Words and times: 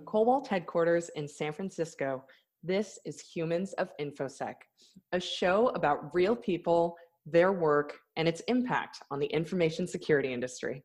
Cobalt 0.00 0.48
headquarters 0.48 1.10
in 1.16 1.26
San 1.28 1.52
Francisco, 1.52 2.24
this 2.62 2.98
is 3.04 3.20
Humans 3.20 3.72
of 3.74 3.90
InfoSec, 4.00 4.54
a 5.12 5.20
show 5.20 5.68
about 5.68 6.12
real 6.14 6.34
people, 6.34 6.96
their 7.24 7.52
work, 7.52 7.96
and 8.16 8.26
its 8.26 8.40
impact 8.48 9.00
on 9.10 9.18
the 9.18 9.26
information 9.26 9.86
security 9.86 10.32
industry. 10.32 10.82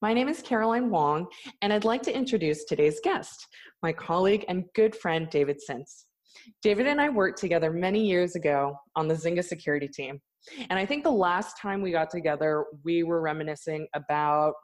My 0.00 0.14
name 0.14 0.28
is 0.28 0.40
Caroline 0.40 0.90
Wong, 0.90 1.26
and 1.60 1.72
I'd 1.72 1.84
like 1.84 2.02
to 2.02 2.16
introduce 2.16 2.64
today's 2.64 3.00
guest, 3.02 3.46
my 3.82 3.92
colleague 3.92 4.44
and 4.48 4.64
good 4.74 4.96
friend, 4.96 5.28
David 5.30 5.60
Cintz. 5.68 6.04
David 6.62 6.86
and 6.86 7.00
I 7.00 7.08
worked 7.08 7.38
together 7.38 7.70
many 7.70 8.06
years 8.06 8.34
ago 8.34 8.76
on 8.96 9.08
the 9.08 9.14
Zynga 9.14 9.44
security 9.44 9.88
team. 9.88 10.20
And 10.70 10.78
I 10.78 10.86
think 10.86 11.04
the 11.04 11.10
last 11.10 11.58
time 11.60 11.82
we 11.82 11.90
got 11.90 12.10
together, 12.10 12.64
we 12.84 13.02
were 13.02 13.20
reminiscing 13.20 13.86
about 13.94 14.54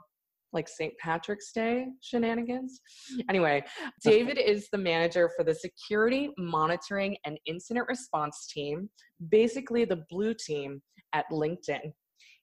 like 0.55 0.69
St. 0.69 0.93
Patrick's 0.99 1.53
Day 1.53 1.87
shenanigans. 2.01 2.81
Anyway, 3.29 3.63
David 4.03 4.39
is 4.39 4.69
the 4.71 4.79
manager 4.79 5.31
for 5.37 5.45
the 5.45 5.55
security 5.55 6.31
monitoring 6.39 7.17
and 7.25 7.39
incident 7.47 7.87
response 7.89 8.47
team, 8.53 8.89
basically 9.29 9.85
the 9.85 10.05
blue 10.09 10.35
team 10.35 10.81
at 11.13 11.27
LinkedIn. 11.31 11.93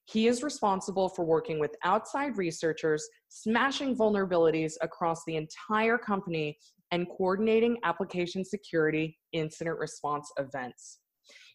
He 0.06 0.28
is 0.28 0.44
responsible 0.44 1.10
for 1.10 1.24
working 1.24 1.60
with 1.60 1.76
outside 1.84 2.38
researchers, 2.38 3.08
smashing 3.30 3.96
vulnerabilities 3.96 4.74
across 4.82 5.24
the 5.26 5.38
entire 5.38 5.98
company, 5.98 6.58
and 6.92 7.08
coordinating 7.08 7.78
application 7.84 8.44
security 8.44 9.18
incident 9.32 9.80
response 9.80 10.30
events. 10.38 11.00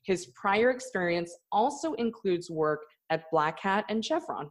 His 0.05 0.27
prior 0.35 0.71
experience 0.71 1.37
also 1.53 1.93
includes 1.95 2.51
work 2.51 2.81
at 3.11 3.25
Black 3.31 3.61
Hat 3.61 3.85
and 3.89 4.03
Chevron. 4.05 4.51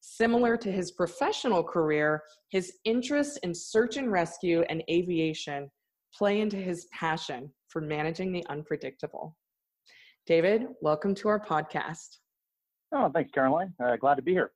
Similar 0.00 0.56
to 0.56 0.72
his 0.72 0.92
professional 0.92 1.62
career, 1.62 2.22
his 2.48 2.72
interests 2.84 3.36
in 3.38 3.54
search 3.54 3.98
and 3.98 4.10
rescue 4.10 4.62
and 4.70 4.82
aviation 4.90 5.70
play 6.16 6.40
into 6.40 6.56
his 6.56 6.86
passion 6.86 7.52
for 7.68 7.82
managing 7.82 8.32
the 8.32 8.44
unpredictable. 8.48 9.36
David, 10.26 10.68
welcome 10.80 11.14
to 11.16 11.28
our 11.28 11.38
podcast. 11.38 12.18
Oh, 12.92 13.10
thanks, 13.12 13.30
Caroline. 13.32 13.74
Uh, 13.82 13.96
glad 13.96 14.14
to 14.16 14.22
be 14.22 14.32
here. 14.32 14.52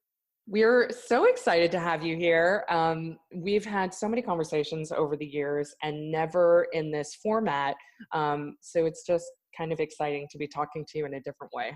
We're 0.46 0.90
so 0.90 1.24
excited 1.24 1.70
to 1.72 1.78
have 1.78 2.02
you 2.02 2.16
here. 2.16 2.64
Um, 2.68 3.18
we've 3.34 3.64
had 3.64 3.94
so 3.94 4.08
many 4.08 4.22
conversations 4.22 4.92
over 4.92 5.16
the 5.16 5.26
years 5.26 5.74
and 5.82 6.10
never 6.10 6.66
in 6.72 6.90
this 6.90 7.14
format. 7.22 7.76
Um, 8.12 8.56
so 8.60 8.86
it's 8.86 9.06
just 9.06 9.24
kind 9.56 9.72
of 9.72 9.80
exciting 9.80 10.26
to 10.30 10.38
be 10.38 10.46
talking 10.46 10.84
to 10.88 10.98
you 10.98 11.06
in 11.06 11.14
a 11.14 11.20
different 11.20 11.52
way. 11.54 11.74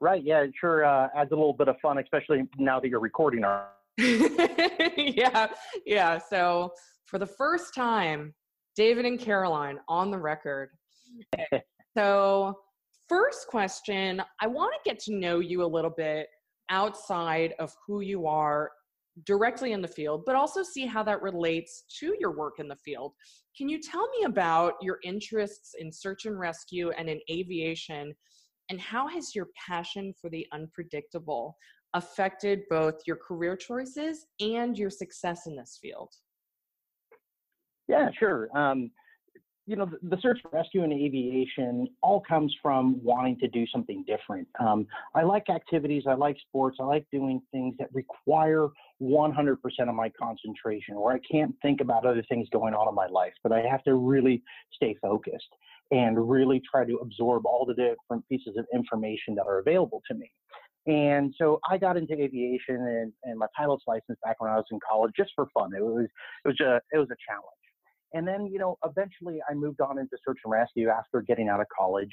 Right. 0.00 0.22
Yeah. 0.24 0.40
It 0.40 0.52
sure 0.58 0.84
uh, 0.84 1.08
adds 1.14 1.32
a 1.32 1.34
little 1.34 1.52
bit 1.52 1.68
of 1.68 1.76
fun, 1.80 1.98
especially 1.98 2.48
now 2.58 2.80
that 2.80 2.88
you're 2.88 3.00
recording 3.00 3.44
our. 3.44 3.68
yeah. 3.98 5.48
Yeah. 5.84 6.18
So 6.18 6.72
for 7.06 7.18
the 7.18 7.26
first 7.26 7.74
time, 7.74 8.34
David 8.76 9.04
and 9.04 9.18
Caroline 9.18 9.78
on 9.88 10.10
the 10.10 10.18
record. 10.18 10.70
so, 11.98 12.58
first 13.08 13.48
question 13.48 14.22
I 14.40 14.46
want 14.46 14.72
to 14.72 14.88
get 14.88 15.00
to 15.00 15.14
know 15.14 15.40
you 15.40 15.64
a 15.64 15.66
little 15.66 15.92
bit 15.96 16.28
outside 16.70 17.54
of 17.58 17.72
who 17.86 18.00
you 18.00 18.26
are 18.26 18.70
directly 19.26 19.72
in 19.72 19.82
the 19.82 19.88
field, 19.88 20.22
but 20.24 20.36
also 20.36 20.62
see 20.62 20.86
how 20.86 21.02
that 21.02 21.20
relates 21.20 21.84
to 21.98 22.14
your 22.20 22.30
work 22.30 22.54
in 22.58 22.68
the 22.68 22.76
field. 22.76 23.12
Can 23.58 23.68
you 23.68 23.80
tell 23.80 24.08
me 24.10 24.24
about 24.24 24.74
your 24.80 24.98
interests 25.02 25.74
in 25.78 25.92
search 25.92 26.26
and 26.26 26.38
rescue 26.38 26.90
and 26.96 27.08
in 27.08 27.20
aviation 27.28 28.14
and 28.70 28.80
how 28.80 29.08
has 29.08 29.34
your 29.34 29.48
passion 29.68 30.14
for 30.18 30.30
the 30.30 30.46
unpredictable 30.52 31.56
affected 31.94 32.62
both 32.70 32.94
your 33.06 33.16
career 33.16 33.56
choices 33.56 34.26
and 34.40 34.78
your 34.78 34.90
success 34.90 35.46
in 35.46 35.56
this 35.56 35.78
field? 35.82 36.14
Yeah, 37.88 38.08
sure. 38.16 38.48
Um, 38.56 38.92
you 39.66 39.76
know, 39.76 39.90
the, 40.02 40.16
search 40.20 40.38
and 40.44 40.52
rescue 40.52 40.84
and 40.84 40.92
aviation 40.92 41.88
all 42.02 42.20
comes 42.20 42.54
from 42.62 43.02
wanting 43.02 43.38
to 43.38 43.48
do 43.48 43.66
something 43.66 44.04
different. 44.06 44.46
Um, 44.58 44.86
I 45.14 45.22
like 45.22 45.50
activities, 45.50 46.04
I 46.08 46.14
like 46.14 46.36
sports, 46.48 46.78
I 46.80 46.84
like 46.84 47.06
doing 47.12 47.42
things 47.52 47.74
that 47.78 47.88
require 47.92 48.68
100% 49.02 49.56
of 49.88 49.94
my 49.94 50.10
concentration, 50.10 50.94
or 50.94 51.12
I 51.12 51.18
can't 51.30 51.54
think 51.62 51.80
about 51.80 52.04
other 52.04 52.22
things 52.28 52.48
going 52.52 52.74
on 52.74 52.88
in 52.88 52.94
my 52.94 53.06
life, 53.06 53.32
but 53.42 53.52
I 53.52 53.60
have 53.62 53.82
to 53.84 53.94
really 53.94 54.42
stay 54.74 54.96
focused 55.00 55.48
and 55.90 56.30
really 56.30 56.60
try 56.70 56.84
to 56.84 56.96
absorb 56.96 57.46
all 57.46 57.64
the 57.66 57.74
different 57.74 58.26
pieces 58.28 58.56
of 58.56 58.66
information 58.72 59.34
that 59.36 59.46
are 59.46 59.58
available 59.58 60.02
to 60.08 60.14
me. 60.14 60.30
And 60.86 61.34
so 61.36 61.60
I 61.68 61.78
got 61.78 61.96
into 61.96 62.14
aviation 62.14 62.76
and, 62.76 63.12
and 63.24 63.38
my 63.38 63.46
pilot's 63.56 63.84
license 63.86 64.18
back 64.24 64.40
when 64.40 64.50
I 64.50 64.56
was 64.56 64.64
in 64.70 64.78
college 64.88 65.12
just 65.16 65.32
for 65.34 65.46
fun. 65.52 65.70
It 65.76 65.82
was 65.82 66.06
it 66.44 66.48
was 66.48 66.60
a 66.60 66.80
it 66.92 66.98
was 66.98 67.08
a 67.10 67.16
challenge. 67.28 67.44
And 68.12 68.26
then, 68.26 68.46
you 68.46 68.58
know, 68.58 68.76
eventually 68.84 69.38
I 69.48 69.54
moved 69.54 69.80
on 69.80 69.98
into 69.98 70.16
search 70.26 70.38
and 70.44 70.50
rescue 70.50 70.88
after 70.88 71.22
getting 71.22 71.48
out 71.48 71.60
of 71.60 71.66
college. 71.76 72.10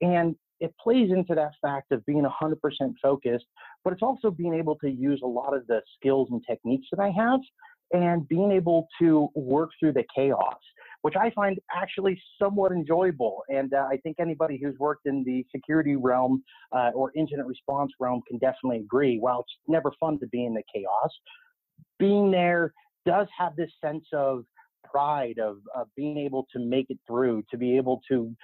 And 0.00 0.36
it 0.60 0.74
plays 0.82 1.10
into 1.10 1.34
that 1.34 1.52
fact 1.62 1.92
of 1.92 2.04
being 2.06 2.24
100% 2.24 2.56
focused, 3.02 3.46
but 3.84 3.92
it's 3.92 4.02
also 4.02 4.30
being 4.30 4.54
able 4.54 4.76
to 4.76 4.90
use 4.90 5.20
a 5.22 5.26
lot 5.26 5.54
of 5.54 5.66
the 5.66 5.80
skills 5.96 6.28
and 6.30 6.42
techniques 6.48 6.86
that 6.92 7.00
I 7.00 7.10
have 7.10 7.40
and 7.92 8.28
being 8.28 8.52
able 8.52 8.86
to 9.00 9.28
work 9.34 9.70
through 9.80 9.92
the 9.92 10.04
chaos 10.14 10.58
which 11.02 11.14
I 11.16 11.30
find 11.30 11.58
actually 11.74 12.20
somewhat 12.40 12.72
enjoyable. 12.72 13.42
And 13.48 13.72
uh, 13.72 13.86
I 13.90 13.98
think 13.98 14.16
anybody 14.18 14.58
who's 14.62 14.76
worked 14.78 15.06
in 15.06 15.22
the 15.24 15.44
security 15.54 15.96
realm 15.96 16.42
uh, 16.72 16.90
or 16.94 17.12
incident 17.14 17.46
response 17.46 17.92
realm 18.00 18.22
can 18.28 18.38
definitely 18.38 18.78
agree. 18.78 19.18
While 19.18 19.40
it's 19.40 19.52
never 19.68 19.92
fun 20.00 20.18
to 20.20 20.26
be 20.26 20.44
in 20.44 20.54
the 20.54 20.62
chaos, 20.74 21.10
being 21.98 22.30
there 22.30 22.72
does 23.06 23.28
have 23.38 23.54
this 23.56 23.70
sense 23.82 24.04
of 24.12 24.44
pride 24.84 25.38
of, 25.38 25.58
of 25.74 25.86
being 25.96 26.18
able 26.18 26.46
to 26.52 26.58
make 26.58 26.86
it 26.88 26.98
through, 27.06 27.44
to 27.50 27.56
be 27.56 27.76
able 27.76 28.00
to 28.10 28.34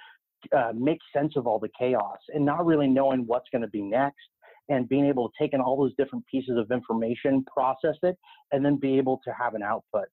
uh, 0.55 0.71
make 0.75 0.99
sense 1.13 1.33
of 1.35 1.47
all 1.47 1.59
the 1.59 1.69
chaos 1.77 2.17
and 2.33 2.45
not 2.45 2.65
really 2.65 2.87
knowing 2.87 3.23
what's 3.25 3.49
going 3.51 3.61
to 3.61 3.67
be 3.69 3.81
next 3.81 4.25
and 4.69 4.89
being 4.89 5.05
able 5.05 5.29
to 5.29 5.33
take 5.39 5.53
in 5.53 5.61
all 5.61 5.77
those 5.77 5.93
different 5.97 6.25
pieces 6.27 6.57
of 6.57 6.71
information, 6.71 7.45
process 7.51 7.95
it, 8.03 8.17
and 8.51 8.65
then 8.65 8.77
be 8.77 8.97
able 8.97 9.21
to 9.23 9.31
have 9.31 9.53
an 9.53 9.61
output. 9.61 10.05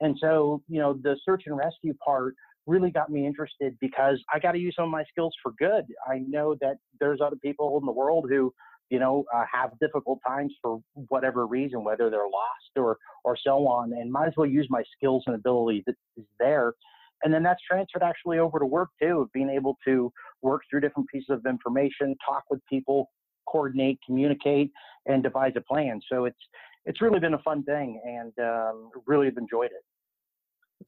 And 0.00 0.16
so, 0.20 0.62
you 0.68 0.80
know, 0.80 0.98
the 1.02 1.16
search 1.24 1.44
and 1.46 1.56
rescue 1.56 1.94
part 2.04 2.34
really 2.66 2.90
got 2.90 3.10
me 3.10 3.26
interested 3.26 3.76
because 3.80 4.22
I 4.32 4.38
got 4.38 4.52
to 4.52 4.58
use 4.58 4.74
some 4.76 4.86
of 4.86 4.90
my 4.90 5.04
skills 5.10 5.34
for 5.42 5.52
good. 5.58 5.84
I 6.06 6.22
know 6.26 6.56
that 6.60 6.76
there's 6.98 7.20
other 7.20 7.36
people 7.36 7.78
in 7.78 7.86
the 7.86 7.92
world 7.92 8.26
who, 8.28 8.52
you 8.90 8.98
know, 8.98 9.24
uh, 9.34 9.44
have 9.52 9.70
difficult 9.80 10.18
times 10.26 10.54
for 10.60 10.80
whatever 11.08 11.46
reason, 11.46 11.84
whether 11.84 12.10
they're 12.10 12.20
lost 12.20 12.72
or 12.76 12.96
or 13.24 13.36
so 13.36 13.66
on, 13.68 13.92
and 13.92 14.10
might 14.10 14.26
as 14.28 14.34
well 14.36 14.48
use 14.48 14.66
my 14.70 14.82
skills 14.96 15.22
and 15.26 15.36
ability 15.36 15.84
that 15.86 15.94
is 16.16 16.24
there. 16.38 16.74
And 17.22 17.32
then 17.32 17.42
that's 17.42 17.60
transferred 17.68 18.02
actually 18.02 18.38
over 18.38 18.58
to 18.58 18.66
work 18.66 18.88
too, 19.00 19.20
of 19.20 19.32
being 19.32 19.50
able 19.50 19.76
to 19.86 20.12
work 20.42 20.62
through 20.70 20.80
different 20.80 21.08
pieces 21.08 21.30
of 21.30 21.46
information, 21.46 22.16
talk 22.26 22.44
with 22.50 22.60
people, 22.68 23.10
coordinate, 23.46 23.98
communicate, 24.06 24.70
and 25.06 25.22
devise 25.22 25.52
a 25.56 25.60
plan. 25.60 26.00
So 26.10 26.24
it's 26.24 26.38
it's 26.86 27.02
really 27.02 27.20
been 27.20 27.34
a 27.34 27.42
fun 27.42 27.62
thing, 27.64 28.00
and 28.04 28.32
um, 28.38 28.90
really 29.06 29.26
have 29.26 29.36
enjoyed 29.36 29.66
it. 29.66 29.84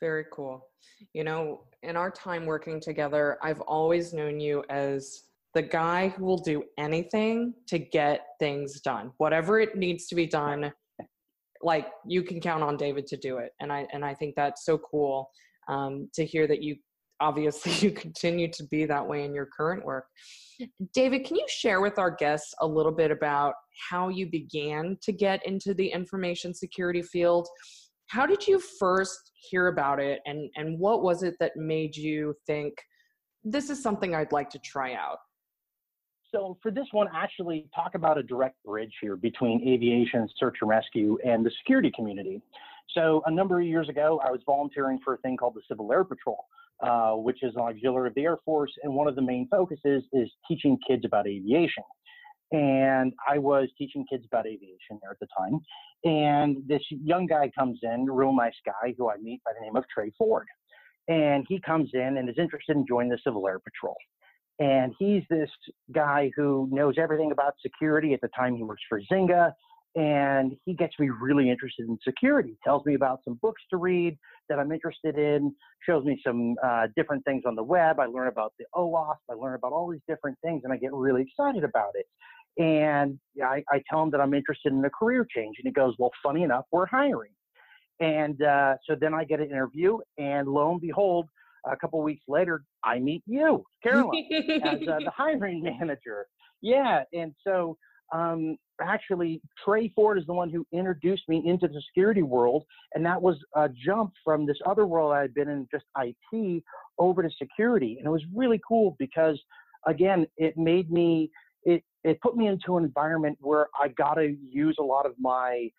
Very 0.00 0.25
cool. 0.32 0.66
You 1.12 1.22
know, 1.22 1.65
in 1.82 1.97
our 1.97 2.10
time 2.10 2.47
working 2.47 2.81
together, 2.81 3.38
I've 3.43 3.60
always 3.60 4.14
known 4.14 4.41
you 4.41 4.64
as 4.70 5.25
the 5.54 5.62
guy 5.62 6.09
who 6.09 6.25
will 6.25 6.38
do 6.38 6.64
anything 6.78 7.53
to 7.69 7.78
get 7.78 8.26
things 8.38 8.81
done. 8.81 9.12
Whatever 9.19 9.60
it 9.60 9.76
needs 9.76 10.06
to 10.06 10.14
be 10.14 10.26
done, 10.26 10.72
like 11.60 11.88
you 12.06 12.22
can 12.22 12.41
count 12.41 12.62
on 12.62 12.78
David 12.78 13.06
to 13.09 13.19
do 13.19 13.37
it. 13.37 13.53
And 13.60 13.70
I 13.70 13.87
and 13.93 14.04
I 14.04 14.14
think 14.14 14.34
that's 14.34 14.64
so 14.64 14.78
cool 14.78 15.31
um, 15.69 16.09
to 16.15 16.25
hear 16.25 16.47
that 16.47 16.62
you 16.62 16.77
obviously 17.21 17.73
you 17.87 17.95
continue 17.95 18.50
to 18.53 18.65
be 18.65 18.84
that 18.84 19.06
way 19.06 19.25
in 19.25 19.34
your 19.34 19.47
current 19.47 19.84
work. 19.84 20.06
David, 20.93 21.25
can 21.25 21.37
you 21.37 21.47
share 21.49 21.81
with 21.81 21.99
our 21.99 22.11
guests 22.11 22.55
a 22.61 22.67
little 22.67 22.93
bit 22.93 23.11
about 23.11 23.55
how 23.91 24.09
you 24.09 24.31
began 24.31 24.99
to 25.03 25.12
get 25.12 25.44
into 25.47 25.75
the 25.75 25.88
information 25.88 26.53
security 26.53 27.03
field? 27.03 27.49
How 28.09 28.26
did 28.26 28.47
you 28.47 28.61
first 28.79 29.32
hear 29.35 29.69
about 29.69 29.99
it 29.99 30.20
and, 30.26 30.50
and 30.56 30.79
what 30.79 31.03
was 31.03 31.23
it 31.23 31.35
that 31.41 31.56
made 31.56 31.97
you 31.97 32.35
think 32.47 32.75
this 33.43 33.70
is 33.70 33.82
something 33.82 34.14
I'd 34.14 34.32
like 34.32 34.50
to 34.50 34.59
try 34.59 34.94
out? 34.94 35.19
So 36.31 36.56
for 36.62 36.70
this 36.70 36.87
one, 36.93 37.09
actually 37.14 37.67
talk 37.75 37.94
about 37.94 38.17
a 38.17 38.23
direct 38.23 38.56
bridge 38.64 38.93
here 39.00 39.17
between 39.17 39.67
aviation, 39.69 40.29
search 40.38 40.56
and 40.62 40.70
rescue, 40.70 41.19
and 41.25 41.44
the 41.44 41.50
security 41.59 41.93
community. 41.94 42.41
So 42.90 43.23
a 43.26 43.31
number 43.31 43.61
of 43.61 43.67
years 43.67 43.88
ago, 43.88 44.20
I 44.25 44.31
was 44.31 44.40
volunteering 44.44 44.99
for 45.05 45.14
a 45.14 45.19
thing 45.19 45.37
called 45.37 45.55
the 45.55 45.62
Civil 45.69 45.93
Air 45.93 46.05
Patrol, 46.05 46.44
uh, 46.82 47.12
which 47.12 47.43
is 47.43 47.55
an 47.56 47.62
auxiliary 47.62 48.08
of 48.08 48.14
the 48.14 48.23
Air 48.23 48.38
Force, 48.44 48.73
and 48.82 48.94
one 48.94 49.08
of 49.08 49.14
the 49.14 49.23
main 49.23 49.49
focuses 49.50 50.05
is 50.12 50.31
teaching 50.46 50.79
kids 50.87 51.05
about 51.05 51.26
aviation. 51.26 51.84
And 52.52 53.14
I 53.26 53.38
was 53.38 53.69
teaching 53.79 54.05
kids 54.11 54.25
about 54.31 54.46
aviation 54.46 54.99
there 55.00 55.11
at 55.11 55.19
the 55.20 55.29
time. 55.37 55.58
And 56.05 56.58
this 56.67 56.82
young 56.90 57.26
guy 57.26 57.50
comes 57.58 57.79
in, 57.82 58.05
real 58.05 58.34
nice 58.34 58.52
guy 58.67 58.94
who 58.99 59.11
I 59.11 59.17
meet 59.17 59.43
by 59.44 59.52
the 59.58 59.64
name 59.64 59.76
of 59.76 59.85
Trey 59.88 60.12
Ford. 60.19 60.46
And 61.08 61.46
he 61.49 61.61
comes 61.61 61.90
in 61.94 62.19
and 62.19 62.28
is 62.28 62.37
interested 62.38 62.76
in 62.76 62.87
joining 62.87 63.11
the 63.11 63.19
Civil 63.25 63.49
Air 63.49 63.58
Patrol. 63.58 63.96
And 64.58 64.93
he's 64.99 65.23
this 65.31 65.49
guy 65.93 66.31
who 66.37 66.69
knows 66.70 66.96
everything 66.99 67.32
about 67.32 67.55
security. 67.62 68.12
At 68.12 68.20
the 68.20 68.28
time, 68.28 68.55
he 68.55 68.62
works 68.62 68.82
for 68.88 69.00
Zynga. 69.11 69.52
And 69.94 70.53
he 70.65 70.75
gets 70.75 70.99
me 70.99 71.11
really 71.11 71.50
interested 71.50 71.87
in 71.87 71.99
security. 72.03 72.56
Tells 72.65 72.85
me 72.87 72.94
about 72.94 73.21
some 73.25 73.39
books 73.43 73.62
to 73.71 73.77
read 73.77 74.17
that 74.49 74.59
I'm 74.59 74.73
interested 74.73 75.19
in. 75.19 75.55
Shows 75.85 76.05
me 76.05 76.21
some 76.27 76.55
uh, 76.65 76.87
different 76.97 77.25
things 77.25 77.43
on 77.47 77.55
the 77.55 77.62
web. 77.62 78.00
I 78.00 78.06
learn 78.06 78.29
about 78.29 78.55
the 78.59 78.65
OWASP. 78.75 79.17
I 79.31 79.35
learn 79.35 79.55
about 79.55 79.73
all 79.73 79.91
these 79.91 80.00
different 80.09 80.39
things, 80.43 80.62
and 80.65 80.73
I 80.73 80.77
get 80.77 80.93
really 80.93 81.23
excited 81.23 81.65
about 81.65 81.93
it. 81.94 82.06
And 82.62 83.19
I, 83.43 83.62
I 83.71 83.83
tell 83.89 84.03
him 84.03 84.11
that 84.11 84.21
I'm 84.21 84.35
interested 84.35 84.73
in 84.73 84.85
a 84.85 84.91
career 84.91 85.27
change, 85.35 85.56
and 85.59 85.67
he 85.67 85.73
goes, 85.73 85.95
"Well, 85.99 86.11
funny 86.23 86.43
enough, 86.43 86.65
we're 86.73 86.87
hiring." 86.87 87.33
And 88.00 88.43
uh, 88.43 88.75
so 88.88 88.97
then 88.99 89.15
I 89.15 89.25
get 89.25 89.41
an 89.41 89.50
interview, 89.50 89.99
and 90.19 90.49
lo 90.49 90.73
and 90.73 90.81
behold, 90.81 91.29
a 91.71 91.77
couple 91.77 92.03
weeks 92.03 92.25
later, 92.29 92.65
I 92.85 92.99
meet 92.99 93.23
you, 93.27 93.65
Caroline, 93.83 94.27
as 94.65 94.88
uh, 94.88 94.99
the 95.05 95.12
hiring 95.15 95.62
manager. 95.81 96.27
Yeah, 96.62 97.03
and 97.12 97.35
so 97.47 97.77
um, 98.12 98.56
actually, 98.81 99.41
Trey 99.64 99.91
Ford 99.94 100.19
is 100.19 100.26
the 100.26 100.35
one 100.35 100.50
who 100.50 100.67
introduced 100.73 101.23
me 101.29 101.43
into 101.47 101.67
the 101.69 101.81
security 101.88 102.23
world, 102.23 102.64
and 102.94 103.05
that 103.06 103.20
was 103.20 103.37
a 103.55 103.69
jump 103.69 104.12
from 104.25 104.47
this 104.47 104.59
other 104.67 104.87
world 104.87 105.12
I 105.12 105.23
had 105.23 105.35
been 105.35 105.49
in, 105.49 105.67
just 105.70 105.85
IT, 105.99 106.62
over 106.99 107.23
to 107.23 107.31
security, 107.38 107.97
and 107.99 108.06
it 108.06 108.11
was 108.11 108.23
really 108.35 108.61
cool 108.67 108.97
because, 108.99 109.41
again, 109.87 110.26
it 110.37 110.56
made 110.56 110.91
me 110.91 111.31
it 111.64 111.82
it 112.05 112.20
put 112.20 112.37
me 112.37 112.49
into 112.49 112.76
an 112.76 112.85
environment 112.85 113.38
where 113.41 113.69
I 113.81 113.88
got 113.88 114.14
to 114.14 114.37
use 114.50 114.76
a 114.79 114.82
lot 114.82 115.06
of 115.06 115.12
my 115.19 115.70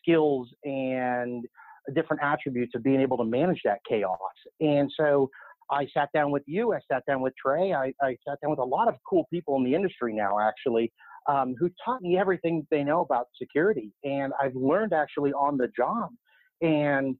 skills 0.00 0.48
and 0.64 1.44
different 1.94 2.22
attributes 2.22 2.74
of 2.74 2.82
being 2.82 3.00
able 3.00 3.16
to 3.18 3.24
manage 3.24 3.60
that 3.64 3.80
chaos. 3.88 4.18
And 4.60 4.90
so 4.96 5.28
I 5.70 5.86
sat 5.92 6.10
down 6.14 6.30
with 6.30 6.44
you, 6.46 6.72
I 6.72 6.78
sat 6.90 7.04
down 7.06 7.20
with 7.22 7.34
Trey, 7.36 7.72
I, 7.72 7.92
I 8.00 8.16
sat 8.26 8.40
down 8.40 8.50
with 8.50 8.60
a 8.60 8.64
lot 8.64 8.88
of 8.88 8.94
cool 9.08 9.26
people 9.32 9.56
in 9.56 9.64
the 9.64 9.74
industry 9.74 10.12
now, 10.14 10.38
actually, 10.38 10.92
um, 11.28 11.54
who 11.58 11.70
taught 11.84 12.02
me 12.02 12.18
everything 12.18 12.66
they 12.70 12.84
know 12.84 13.00
about 13.00 13.26
security. 13.40 13.92
And 14.04 14.32
I've 14.40 14.54
learned 14.54 14.92
actually 14.92 15.32
on 15.32 15.56
the 15.56 15.68
job. 15.76 16.10
And 16.60 17.16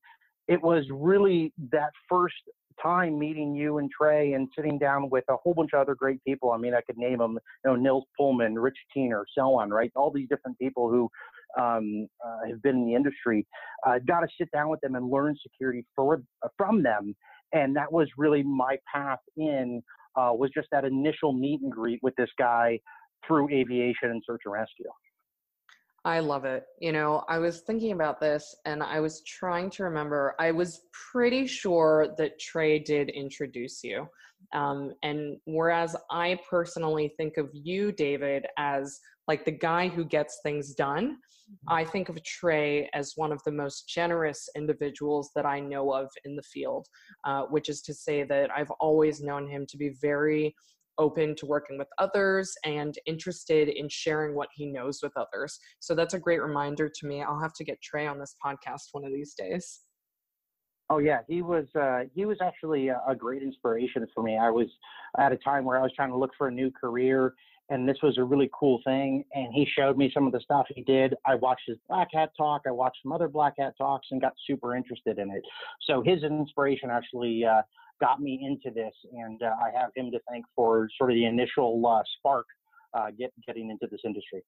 it 0.48 0.62
was 0.62 0.84
really 0.90 1.52
that 1.70 1.90
first 2.08 2.34
time 2.82 3.18
meeting 3.18 3.54
you 3.54 3.78
and 3.78 3.90
Trey 3.90 4.32
and 4.32 4.48
sitting 4.56 4.78
down 4.78 5.10
with 5.10 5.24
a 5.28 5.36
whole 5.36 5.54
bunch 5.54 5.70
of 5.74 5.80
other 5.80 5.94
great 5.94 6.22
people. 6.24 6.50
I 6.50 6.56
mean, 6.56 6.74
I 6.74 6.80
could 6.80 6.96
name 6.96 7.18
them, 7.18 7.38
you 7.64 7.70
know, 7.70 7.76
Nils 7.76 8.04
Puhlmann, 8.18 8.54
Rich 8.60 8.78
Teener, 8.96 9.22
so 9.36 9.58
on, 9.58 9.70
right? 9.70 9.92
All 9.94 10.10
these 10.10 10.28
different 10.28 10.58
people 10.58 10.90
who 10.90 11.08
um, 11.60 12.08
uh, 12.24 12.48
have 12.48 12.62
been 12.62 12.76
in 12.76 12.86
the 12.86 12.94
industry. 12.94 13.46
I 13.84 13.96
uh, 13.96 13.98
got 14.06 14.20
to 14.20 14.28
sit 14.38 14.50
down 14.52 14.68
with 14.68 14.80
them 14.80 14.94
and 14.94 15.10
learn 15.10 15.36
security 15.42 15.84
for, 15.94 16.22
from 16.56 16.82
them. 16.82 17.14
And 17.52 17.76
that 17.76 17.92
was 17.92 18.08
really 18.16 18.42
my 18.42 18.78
path 18.92 19.20
in, 19.36 19.82
uh, 20.16 20.30
was 20.32 20.50
just 20.54 20.68
that 20.72 20.84
initial 20.84 21.32
meet 21.32 21.60
and 21.60 21.70
greet 21.70 22.00
with 22.02 22.16
this 22.16 22.30
guy 22.38 22.78
through 23.26 23.48
aviation 23.50 24.10
and 24.10 24.22
search 24.26 24.42
and 24.44 24.54
rescue. 24.54 24.86
I 26.04 26.18
love 26.18 26.44
it. 26.44 26.64
You 26.80 26.90
know, 26.90 27.24
I 27.28 27.38
was 27.38 27.60
thinking 27.60 27.92
about 27.92 28.20
this 28.20 28.56
and 28.64 28.82
I 28.82 28.98
was 28.98 29.22
trying 29.22 29.70
to 29.70 29.84
remember. 29.84 30.34
I 30.40 30.50
was 30.50 30.82
pretty 31.12 31.46
sure 31.46 32.14
that 32.18 32.40
Trey 32.40 32.80
did 32.80 33.08
introduce 33.10 33.84
you. 33.84 34.08
Um, 34.52 34.92
and 35.04 35.36
whereas 35.44 35.94
I 36.10 36.40
personally 36.50 37.14
think 37.16 37.36
of 37.36 37.50
you, 37.52 37.92
David, 37.92 38.46
as 38.58 38.98
like 39.28 39.44
the 39.44 39.52
guy 39.52 39.86
who 39.88 40.04
gets 40.04 40.40
things 40.42 40.74
done, 40.74 41.12
mm-hmm. 41.12 41.72
I 41.72 41.84
think 41.84 42.08
of 42.08 42.22
Trey 42.24 42.90
as 42.92 43.12
one 43.14 43.30
of 43.30 43.40
the 43.44 43.52
most 43.52 43.88
generous 43.88 44.48
individuals 44.56 45.30
that 45.36 45.46
I 45.46 45.60
know 45.60 45.92
of 45.92 46.10
in 46.24 46.34
the 46.34 46.42
field, 46.42 46.88
uh, 47.24 47.42
which 47.42 47.68
is 47.68 47.80
to 47.82 47.94
say 47.94 48.24
that 48.24 48.50
I've 48.54 48.72
always 48.72 49.22
known 49.22 49.48
him 49.48 49.66
to 49.68 49.76
be 49.76 49.90
very 50.00 50.54
open 50.98 51.34
to 51.36 51.46
working 51.46 51.78
with 51.78 51.88
others 51.98 52.54
and 52.64 52.96
interested 53.06 53.68
in 53.68 53.88
sharing 53.88 54.34
what 54.34 54.48
he 54.54 54.66
knows 54.66 55.00
with 55.02 55.12
others. 55.16 55.58
So 55.80 55.94
that's 55.94 56.14
a 56.14 56.18
great 56.18 56.42
reminder 56.42 56.88
to 56.88 57.06
me. 57.06 57.22
I'll 57.22 57.40
have 57.40 57.54
to 57.54 57.64
get 57.64 57.80
Trey 57.82 58.06
on 58.06 58.18
this 58.18 58.34
podcast 58.44 58.88
one 58.92 59.04
of 59.04 59.12
these 59.12 59.34
days. 59.34 59.80
Oh 60.90 60.98
yeah, 60.98 61.20
he 61.26 61.40
was 61.40 61.64
uh, 61.74 62.00
he 62.14 62.26
was 62.26 62.36
actually 62.42 62.88
a, 62.88 63.14
great 63.16 63.42
inspiration 63.42 64.06
for 64.14 64.22
me. 64.22 64.36
I 64.36 64.50
was 64.50 64.66
at 65.18 65.32
a 65.32 65.38
time 65.38 65.64
where 65.64 65.78
I 65.78 65.82
was 65.82 65.92
trying 65.96 66.10
to 66.10 66.18
look 66.18 66.32
for 66.36 66.48
a 66.48 66.50
new 66.50 66.70
career, 66.70 67.32
and 67.70 67.88
this 67.88 67.96
was 68.02 68.18
a 68.18 68.24
really 68.24 68.50
cool 68.52 68.78
thing. 68.84 69.24
And 69.32 69.54
he 69.54 69.66
showed 69.74 69.96
me 69.96 70.10
some 70.12 70.26
of 70.26 70.32
the 70.32 70.40
stuff 70.40 70.66
he 70.68 70.82
did. 70.82 71.14
I 71.24 71.36
watched 71.36 71.62
his 71.66 71.78
Black 71.88 72.08
Hat 72.12 72.32
talk. 72.36 72.62
I 72.66 72.72
watched 72.72 72.98
some 73.02 73.12
other 73.12 73.28
Black 73.28 73.54
Hat 73.58 73.72
talks, 73.78 74.08
and 74.10 74.20
got 74.20 74.34
super 74.46 74.76
interested 74.76 75.18
in 75.18 75.30
it. 75.30 75.42
So 75.80 76.02
his 76.04 76.24
inspiration 76.24 76.90
actually 76.90 77.42
uh, 77.42 77.62
got 78.02 78.20
me 78.20 78.34
into 78.48 78.74
this, 78.74 78.94
and 79.12 79.40
uh, 79.42 79.52
I 79.66 79.68
have 79.78 79.90
him 79.96 80.10
to 80.10 80.18
thank 80.28 80.44
for 80.56 80.88
sort 80.98 81.10
of 81.12 81.14
the 81.14 81.24
initial 81.24 81.70
uh, 81.86 82.02
spark 82.18 82.46
uh, 82.98 83.08
get, 83.18 83.32
getting 83.46 83.70
into 83.70 83.86
this 83.90 84.00
industry. 84.04 84.42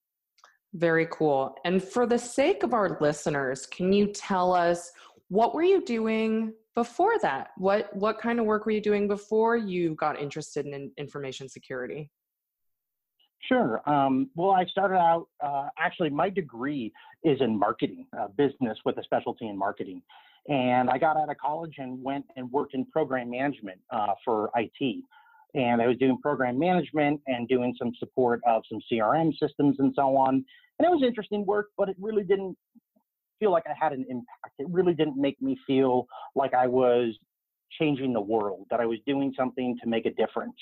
Very 0.73 1.07
cool. 1.09 1.55
And 1.63 1.81
for 1.81 2.05
the 2.05 2.19
sake 2.19 2.63
of 2.63 2.73
our 2.73 2.97
listeners, 2.99 3.65
can 3.65 3.93
you 3.93 4.07
tell 4.07 4.53
us 4.53 4.91
what 5.29 5.55
were 5.55 5.63
you 5.63 5.83
doing 5.85 6.53
before 6.75 7.17
that? 7.21 7.51
What 7.57 7.95
what 7.95 8.19
kind 8.19 8.39
of 8.39 8.45
work 8.45 8.65
were 8.65 8.73
you 8.73 8.81
doing 8.81 9.07
before 9.07 9.55
you 9.55 9.95
got 9.95 10.19
interested 10.19 10.65
in 10.65 10.91
information 10.97 11.47
security? 11.47 12.11
Sure. 13.47 13.81
Um, 13.87 14.29
well, 14.35 14.51
I 14.51 14.65
started 14.65 14.97
out, 14.97 15.27
uh, 15.43 15.67
actually, 15.77 16.09
my 16.09 16.29
degree 16.29 16.91
is 17.23 17.37
in 17.41 17.57
marketing, 17.57 18.07
uh, 18.19 18.27
business 18.35 18.77
with 18.85 18.97
a 18.97 19.03
specialty 19.03 19.47
in 19.47 19.57
marketing. 19.57 20.01
And 20.47 20.89
I 20.89 20.97
got 20.97 21.17
out 21.17 21.29
of 21.29 21.37
college 21.37 21.75
and 21.77 22.01
went 22.03 22.25
and 22.35 22.51
worked 22.51 22.75
in 22.75 22.85
program 22.85 23.31
management 23.31 23.79
uh, 23.89 24.13
for 24.23 24.51
IT. 24.55 25.03
And 25.55 25.81
I 25.81 25.87
was 25.87 25.97
doing 25.97 26.17
program 26.21 26.59
management 26.59 27.21
and 27.27 27.47
doing 27.47 27.73
some 27.79 27.91
support 27.97 28.41
of 28.45 28.63
some 28.69 28.79
CRM 28.91 29.31
systems 29.39 29.77
and 29.79 29.93
so 29.95 30.15
on. 30.17 30.45
And 30.77 30.85
it 30.85 30.89
was 30.89 31.01
interesting 31.03 31.45
work, 31.45 31.69
but 31.77 31.89
it 31.89 31.95
really 31.99 32.23
didn't 32.23 32.57
feel 33.39 33.51
like 33.51 33.63
I 33.65 33.73
had 33.79 33.93
an 33.93 34.05
impact. 34.09 34.53
It 34.59 34.67
really 34.69 34.93
didn't 34.93 35.17
make 35.17 35.41
me 35.41 35.57
feel 35.65 36.05
like 36.35 36.53
I 36.53 36.67
was 36.67 37.17
changing 37.79 38.13
the 38.13 38.21
world, 38.21 38.65
that 38.69 38.79
I 38.79 38.85
was 38.85 38.99
doing 39.05 39.33
something 39.37 39.77
to 39.81 39.89
make 39.89 40.05
a 40.05 40.11
difference. 40.11 40.55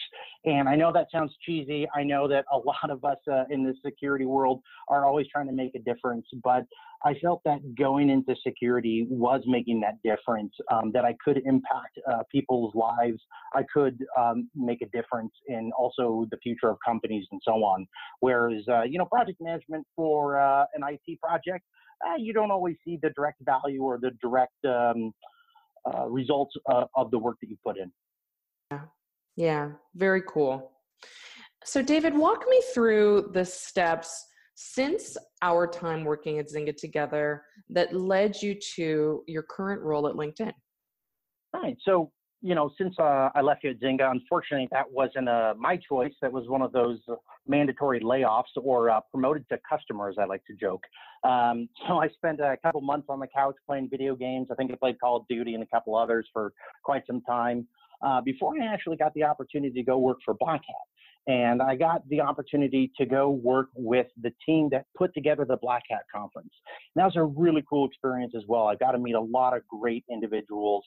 And 0.46 0.68
I 0.68 0.76
know 0.76 0.92
that 0.92 1.08
sounds 1.12 1.32
cheesy. 1.46 1.88
I 1.96 2.04
know 2.04 2.28
that 2.28 2.46
a 2.52 2.58
lot 2.66 2.90
of 2.90 3.04
us 3.06 3.18
uh, 3.32 3.44
in 3.50 3.64
the 3.64 3.74
security 3.86 4.26
world 4.26 4.62
are 4.88 5.06
always 5.06 5.28
trying 5.32 5.48
to 5.48 5.54
make 5.54 5.76
a 5.76 5.80
difference, 5.80 6.26
but 6.44 6.66
I 7.06 7.14
felt 7.16 7.42
that 7.44 7.60
going 7.76 8.10
into 8.10 8.34
security 8.46 9.06
was 9.10 9.42
making 9.46 9.82
that 9.82 10.02
difference, 10.04 10.54
um, 10.72 10.92
that 10.94 11.04
I 11.04 11.16
could 11.24 11.42
impact 11.46 12.00
uh, 12.10 12.24
people's 12.32 12.74
lives. 12.76 13.20
I 13.54 13.64
could 13.74 14.04
um, 14.18 14.50
make 14.56 14.82
a 14.82 14.86
difference 14.88 15.34
in 15.48 15.72
also 15.78 16.26
the 16.32 16.38
future 16.38 16.70
of 16.70 16.78
companies 16.86 17.26
and 17.32 17.42
so 17.44 17.64
on. 17.64 17.86
Whereas, 18.22 18.64
uh, 18.70 18.84
you 18.84 18.98
know, 18.98 19.06
project 19.06 19.42
management 19.42 19.86
for 19.96 20.40
uh, 20.40 20.66
an 20.74 20.84
IT 20.88 21.20
project, 21.20 21.66
uh, 22.08 22.16
you 22.18 22.34
don't 22.34 22.52
always 22.52 22.76
see 22.86 22.98
the 23.02 23.10
direct 23.12 23.42
value 23.44 23.84
or 23.84 24.00
the 24.02 24.12
direct 24.22 24.54
um, 24.66 25.14
uh, 25.92 26.08
results 26.08 26.56
uh, 26.72 26.86
of 26.96 27.12
the 27.12 27.20
work 27.20 27.38
that 27.42 27.50
you 27.50 27.58
put 27.66 27.78
in. 27.78 27.92
Yeah. 28.72 28.82
yeah, 29.36 29.70
very 29.96 30.24
cool. 30.28 30.72
So, 31.66 31.82
David, 31.82 32.16
walk 32.16 32.46
me 32.50 32.62
through 32.74 33.32
the 33.34 33.46
steps 33.46 34.26
since 34.56 35.18
our 35.42 35.68
time 35.68 36.04
working 36.04 36.40
at 36.40 36.50
Zynga 36.50 36.76
together 36.76 37.44
that 37.70 37.94
led 37.94 38.42
you 38.42 38.56
to 38.76 39.24
your 39.28 39.44
current 39.44 39.82
role 39.82 40.08
at 40.08 40.16
LinkedIn. 40.16 40.54
Right. 41.54 41.78
So, 41.82 42.12
you 42.44 42.56
know, 42.56 42.70
since 42.78 42.94
uh, 43.00 43.30
I 43.34 43.42
left 43.42 43.64
Zynga, 43.64 44.12
unfortunately, 44.12 44.68
that 44.72 44.92
wasn't 44.92 45.30
uh, 45.30 45.54
my 45.58 45.78
choice. 45.78 46.12
That 46.22 46.32
was 46.32 46.50
one 46.50 46.62
of 46.62 46.74
those 46.74 47.00
mandatory 47.48 48.02
layoffs 48.02 48.52
or 48.62 48.90
uh, 48.90 49.00
promoted 49.12 49.48
to 49.48 49.58
customers, 49.68 50.18
I 50.20 50.26
like 50.26 50.44
to 50.48 50.54
joke. 50.54 50.84
Um, 51.24 51.70
so 51.88 52.02
I 52.02 52.10
spent 52.10 52.42
a 52.42 52.58
couple 52.62 52.82
months 52.82 53.08
on 53.08 53.22
the 53.22 53.28
couch 53.28 53.56
playing 53.66 53.88
video 53.90 54.14
games. 54.14 54.50
I 54.52 54.56
think 54.56 54.72
I 54.72 54.76
played 54.76 55.00
Call 55.00 55.16
of 55.16 55.28
Duty 55.30 55.54
and 55.54 55.64
a 55.64 55.68
couple 55.68 55.96
others 55.96 56.28
for 56.34 56.52
quite 56.84 57.04
some 57.08 57.22
time 57.22 57.66
uh, 58.06 58.20
before 58.20 58.54
I 58.62 58.66
actually 58.66 58.98
got 58.98 59.14
the 59.14 59.24
opportunity 59.24 59.74
to 59.76 59.84
go 59.84 59.98
work 59.98 60.18
for 60.26 60.34
Black 60.34 60.62
Hat. 60.68 60.76
And 61.28 61.62
I 61.62 61.76
got 61.76 62.08
the 62.10 62.20
opportunity 62.20 62.92
to 62.98 63.06
go 63.06 63.30
work 63.30 63.70
with 63.76 64.08
the 64.22 64.32
team 64.46 64.68
that 64.72 64.86
put 64.98 65.14
together 65.14 65.46
the 65.46 65.58
Black 65.58 65.84
Hat 65.90 66.02
Conference. 66.14 66.52
And 66.96 67.02
that 67.02 67.06
was 67.06 67.16
a 67.16 67.24
really 67.24 67.64
cool 67.70 67.88
experience 67.88 68.34
as 68.36 68.44
well. 68.48 68.68
I 68.68 68.76
got 68.76 68.92
to 68.92 68.98
meet 68.98 69.16
a 69.16 69.22
lot 69.22 69.56
of 69.56 69.62
great 69.68 70.04
individuals, 70.12 70.84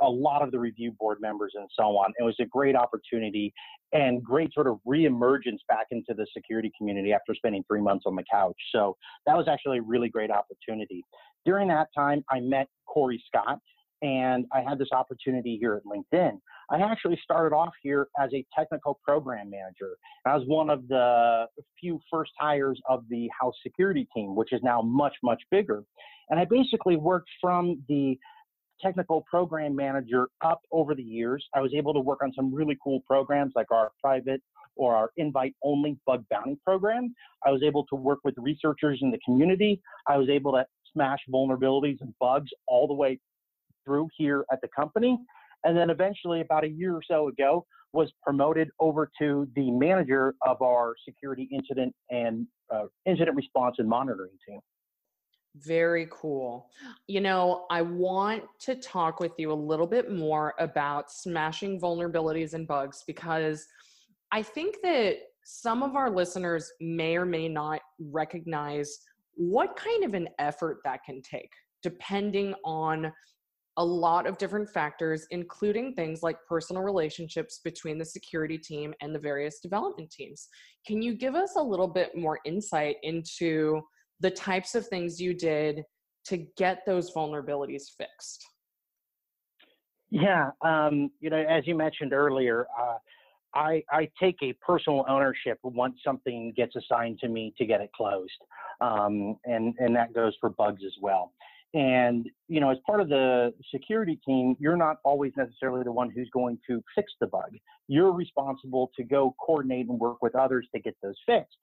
a 0.00 0.08
lot 0.08 0.42
of 0.42 0.50
the 0.50 0.58
review 0.58 0.92
board 0.98 1.18
members, 1.22 1.52
and 1.54 1.66
so 1.74 1.96
on. 1.96 2.12
It 2.18 2.22
was 2.22 2.36
a 2.38 2.44
great 2.44 2.76
opportunity 2.76 3.52
and 3.92 4.22
great 4.22 4.52
sort 4.52 4.66
of 4.66 4.78
reemergence 4.86 5.60
back 5.68 5.86
into 5.90 6.12
the 6.14 6.26
security 6.36 6.70
community 6.76 7.14
after 7.14 7.34
spending 7.34 7.64
three 7.66 7.80
months 7.80 8.04
on 8.06 8.14
the 8.14 8.24
couch. 8.30 8.56
So 8.72 8.94
that 9.26 9.36
was 9.36 9.48
actually 9.48 9.78
a 9.78 9.82
really 9.82 10.10
great 10.10 10.30
opportunity. 10.30 11.02
During 11.46 11.68
that 11.68 11.88
time, 11.96 12.22
I 12.30 12.40
met 12.40 12.68
Cory 12.86 13.22
Scott, 13.26 13.58
and 14.02 14.46
I 14.52 14.60
had 14.60 14.78
this 14.78 14.88
opportunity 14.92 15.56
here 15.60 15.74
at 15.74 15.82
LinkedIn. 15.84 16.38
I 16.70 16.78
actually 16.80 17.18
started 17.22 17.54
off 17.54 17.72
here 17.82 18.08
as 18.20 18.30
a 18.34 18.44
technical 18.56 19.00
program 19.04 19.50
manager. 19.50 19.96
I 20.26 20.36
was 20.36 20.46
one 20.46 20.70
of 20.70 20.86
the 20.88 21.46
few 21.80 21.98
first 22.10 22.32
hires 22.38 22.80
of 22.88 23.04
the 23.08 23.28
house 23.40 23.54
security 23.62 24.06
team, 24.14 24.36
which 24.36 24.52
is 24.52 24.60
now 24.62 24.82
much, 24.82 25.14
much 25.22 25.42
bigger. 25.50 25.82
And 26.30 26.38
I 26.38 26.44
basically 26.44 26.96
worked 26.96 27.30
from 27.40 27.82
the 27.88 28.18
technical 28.80 29.24
program 29.28 29.74
manager 29.74 30.28
up 30.44 30.60
over 30.70 30.94
the 30.94 31.02
years. 31.02 31.44
I 31.54 31.60
was 31.60 31.72
able 31.74 31.94
to 31.94 32.00
work 32.00 32.20
on 32.22 32.32
some 32.34 32.54
really 32.54 32.76
cool 32.84 33.00
programs 33.06 33.52
like 33.56 33.70
our 33.72 33.90
private 34.00 34.42
or 34.76 34.94
our 34.94 35.10
invite 35.16 35.54
only 35.64 35.96
bug 36.06 36.24
bounty 36.30 36.56
program. 36.64 37.14
I 37.44 37.50
was 37.50 37.62
able 37.64 37.84
to 37.86 37.96
work 37.96 38.20
with 38.24 38.34
researchers 38.38 39.00
in 39.02 39.10
the 39.10 39.18
community. 39.24 39.80
I 40.06 40.16
was 40.16 40.28
able 40.28 40.52
to 40.52 40.64
smash 40.92 41.18
vulnerabilities 41.32 42.00
and 42.00 42.14
bugs 42.20 42.50
all 42.66 42.86
the 42.86 42.94
way 42.94 43.18
through 43.88 44.08
here 44.16 44.44
at 44.52 44.60
the 44.60 44.68
company. 44.68 45.18
And 45.64 45.76
then 45.76 45.90
eventually, 45.90 46.40
about 46.40 46.64
a 46.64 46.68
year 46.68 46.94
or 46.94 47.02
so 47.08 47.28
ago, 47.28 47.66
was 47.92 48.12
promoted 48.22 48.68
over 48.78 49.10
to 49.18 49.48
the 49.56 49.70
manager 49.70 50.34
of 50.46 50.60
our 50.62 50.94
security 51.06 51.48
incident 51.50 51.94
and 52.10 52.46
uh, 52.72 52.84
incident 53.06 53.34
response 53.34 53.76
and 53.78 53.88
monitoring 53.88 54.32
team. 54.46 54.60
Very 55.56 56.06
cool. 56.10 56.70
You 57.08 57.20
know, 57.20 57.66
I 57.70 57.82
want 57.82 58.44
to 58.60 58.74
talk 58.76 59.18
with 59.18 59.32
you 59.38 59.50
a 59.50 59.54
little 59.54 59.86
bit 59.86 60.12
more 60.12 60.54
about 60.58 61.10
smashing 61.10 61.80
vulnerabilities 61.80 62.52
and 62.52 62.68
bugs 62.68 63.02
because 63.06 63.66
I 64.30 64.42
think 64.42 64.76
that 64.82 65.16
some 65.44 65.82
of 65.82 65.96
our 65.96 66.10
listeners 66.10 66.70
may 66.80 67.16
or 67.16 67.24
may 67.24 67.48
not 67.48 67.80
recognize 67.98 68.98
what 69.34 69.74
kind 69.76 70.04
of 70.04 70.14
an 70.14 70.28
effort 70.38 70.78
that 70.84 71.02
can 71.04 71.22
take, 71.22 71.50
depending 71.82 72.54
on 72.64 73.10
a 73.78 73.84
lot 73.84 74.26
of 74.26 74.36
different 74.38 74.68
factors, 74.68 75.26
including 75.30 75.94
things 75.94 76.22
like 76.22 76.36
personal 76.48 76.82
relationships 76.82 77.60
between 77.62 77.96
the 77.96 78.04
security 78.04 78.58
team 78.58 78.92
and 79.00 79.14
the 79.14 79.18
various 79.18 79.60
development 79.60 80.10
teams. 80.10 80.48
Can 80.84 81.00
you 81.00 81.14
give 81.14 81.36
us 81.36 81.54
a 81.56 81.62
little 81.62 81.86
bit 81.86 82.16
more 82.16 82.40
insight 82.44 82.96
into 83.04 83.80
the 84.20 84.32
types 84.32 84.74
of 84.74 84.86
things 84.88 85.20
you 85.20 85.32
did 85.32 85.84
to 86.26 86.38
get 86.56 86.82
those 86.86 87.14
vulnerabilities 87.14 87.84
fixed? 87.96 88.44
Yeah, 90.10 90.50
um, 90.64 91.10
you 91.20 91.30
know, 91.30 91.44
as 91.48 91.64
you 91.66 91.76
mentioned 91.76 92.12
earlier, 92.12 92.66
uh, 92.78 92.96
I, 93.54 93.82
I, 93.90 94.10
take 94.20 94.36
a 94.42 94.52
personal 94.54 95.04
ownership 95.08 95.58
once 95.62 95.96
something 96.04 96.52
gets 96.56 96.74
assigned 96.76 97.18
to 97.20 97.28
me 97.28 97.54
to 97.58 97.66
get 97.66 97.80
it 97.80 97.90
closed, 97.92 98.30
um, 98.80 99.36
and 99.44 99.74
and 99.78 99.94
that 99.96 100.14
goes 100.14 100.34
for 100.40 100.50
bugs 100.50 100.82
as 100.84 100.92
well. 101.00 101.32
And 101.74 102.26
you 102.48 102.60
know, 102.60 102.70
as 102.70 102.78
part 102.86 103.00
of 103.00 103.08
the 103.08 103.52
security 103.72 104.18
team, 104.26 104.56
you're 104.58 104.76
not 104.76 104.96
always 105.04 105.32
necessarily 105.36 105.82
the 105.84 105.92
one 105.92 106.10
who's 106.10 106.30
going 106.32 106.58
to 106.68 106.82
fix 106.94 107.12
the 107.20 107.26
bug. 107.26 107.50
You're 107.88 108.12
responsible 108.12 108.90
to 108.96 109.04
go 109.04 109.34
coordinate 109.44 109.88
and 109.88 109.98
work 109.98 110.22
with 110.22 110.34
others 110.34 110.66
to 110.74 110.80
get 110.80 110.96
those 111.02 111.16
fixed. 111.26 111.56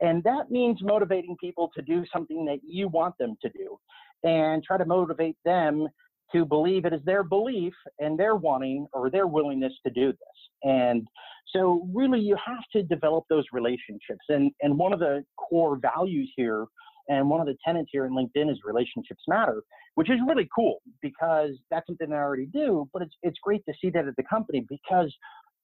And 0.00 0.22
that 0.24 0.50
means 0.50 0.78
motivating 0.82 1.36
people 1.40 1.70
to 1.74 1.82
do 1.82 2.04
something 2.12 2.44
that 2.44 2.60
you 2.62 2.88
want 2.88 3.16
them 3.18 3.36
to 3.42 3.48
do 3.48 3.78
and 4.22 4.62
try 4.62 4.76
to 4.76 4.84
motivate 4.84 5.36
them 5.44 5.88
to 6.32 6.44
believe 6.44 6.84
it 6.84 6.92
is 6.92 7.00
their 7.04 7.22
belief 7.24 7.72
and 7.98 8.18
their 8.18 8.36
wanting 8.36 8.86
or 8.92 9.10
their 9.10 9.26
willingness 9.26 9.72
to 9.86 9.92
do 9.92 10.08
this. 10.08 10.62
And 10.62 11.06
so 11.54 11.88
really 11.92 12.20
you 12.20 12.36
have 12.44 12.64
to 12.72 12.82
develop 12.82 13.24
those 13.30 13.44
relationships. 13.52 14.24
And 14.28 14.52
and 14.60 14.76
one 14.76 14.92
of 14.92 14.98
the 14.98 15.24
core 15.36 15.78
values 15.80 16.30
here 16.36 16.66
and 17.08 17.28
one 17.28 17.40
of 17.40 17.46
the 17.46 17.56
tenants 17.64 17.90
here 17.92 18.06
in 18.06 18.12
LinkedIn 18.12 18.50
is 18.50 18.58
relationships 18.64 19.22
matter, 19.26 19.62
which 19.94 20.10
is 20.10 20.18
really 20.26 20.48
cool 20.54 20.80
because 21.00 21.52
that's 21.70 21.86
something 21.86 22.12
I 22.12 22.16
already 22.16 22.46
do, 22.46 22.88
but 22.92 23.02
it's 23.02 23.14
it's 23.22 23.38
great 23.42 23.64
to 23.66 23.74
see 23.80 23.90
that 23.90 24.06
at 24.06 24.16
the 24.16 24.24
company 24.24 24.66
because 24.68 25.12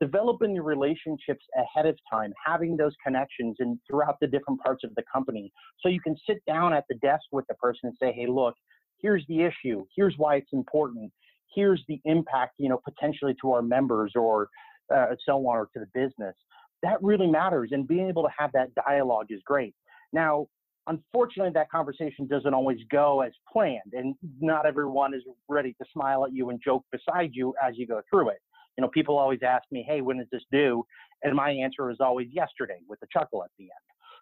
developing 0.00 0.54
your 0.54 0.64
relationships 0.64 1.44
ahead 1.56 1.86
of 1.86 1.96
time, 2.10 2.32
having 2.44 2.76
those 2.76 2.92
connections 3.04 3.56
and 3.60 3.78
throughout 3.88 4.16
the 4.20 4.26
different 4.26 4.60
parts 4.60 4.82
of 4.84 4.94
the 4.96 5.04
company. 5.12 5.52
So 5.80 5.88
you 5.88 6.00
can 6.00 6.16
sit 6.28 6.44
down 6.46 6.72
at 6.72 6.84
the 6.88 6.96
desk 6.96 7.22
with 7.30 7.46
the 7.48 7.54
person 7.54 7.80
and 7.84 7.94
say, 8.02 8.12
hey, 8.12 8.26
look, 8.26 8.54
here's 9.00 9.24
the 9.28 9.42
issue, 9.42 9.84
here's 9.96 10.14
why 10.16 10.36
it's 10.36 10.52
important, 10.52 11.12
here's 11.54 11.82
the 11.88 12.00
impact, 12.04 12.54
you 12.58 12.68
know, 12.68 12.80
potentially 12.84 13.34
to 13.40 13.52
our 13.52 13.62
members 13.62 14.12
or 14.16 14.48
uh, 14.94 15.06
so 15.24 15.36
on 15.46 15.56
or 15.56 15.68
to 15.74 15.80
the 15.80 15.86
business. 15.94 16.34
That 16.82 17.02
really 17.02 17.26
matters. 17.26 17.70
And 17.72 17.86
being 17.86 18.08
able 18.08 18.24
to 18.24 18.30
have 18.36 18.50
that 18.52 18.74
dialogue 18.74 19.26
is 19.30 19.40
great. 19.46 19.74
Now, 20.12 20.46
unfortunately, 20.86 21.52
that 21.54 21.70
conversation 21.70 22.26
doesn't 22.26 22.54
always 22.54 22.78
go 22.90 23.20
as 23.20 23.32
planned, 23.50 23.92
and 23.92 24.14
not 24.40 24.66
everyone 24.66 25.14
is 25.14 25.22
ready 25.48 25.74
to 25.80 25.84
smile 25.92 26.24
at 26.24 26.32
you 26.32 26.50
and 26.50 26.60
joke 26.64 26.84
beside 26.92 27.30
you 27.32 27.54
as 27.62 27.74
you 27.76 27.86
go 27.86 28.00
through 28.10 28.30
it 28.30 28.38
you 28.76 28.82
know, 28.82 28.88
people 28.88 29.18
always 29.18 29.40
ask 29.46 29.64
me, 29.70 29.84
hey, 29.86 30.00
when 30.00 30.20
is 30.20 30.26
this 30.32 30.42
due? 30.50 30.84
And 31.22 31.34
my 31.34 31.50
answer 31.50 31.90
is 31.90 31.98
always 32.00 32.28
yesterday 32.32 32.78
with 32.88 32.98
a 33.02 33.06
chuckle 33.12 33.44
at 33.44 33.50
the 33.58 33.64
end, 33.64 33.70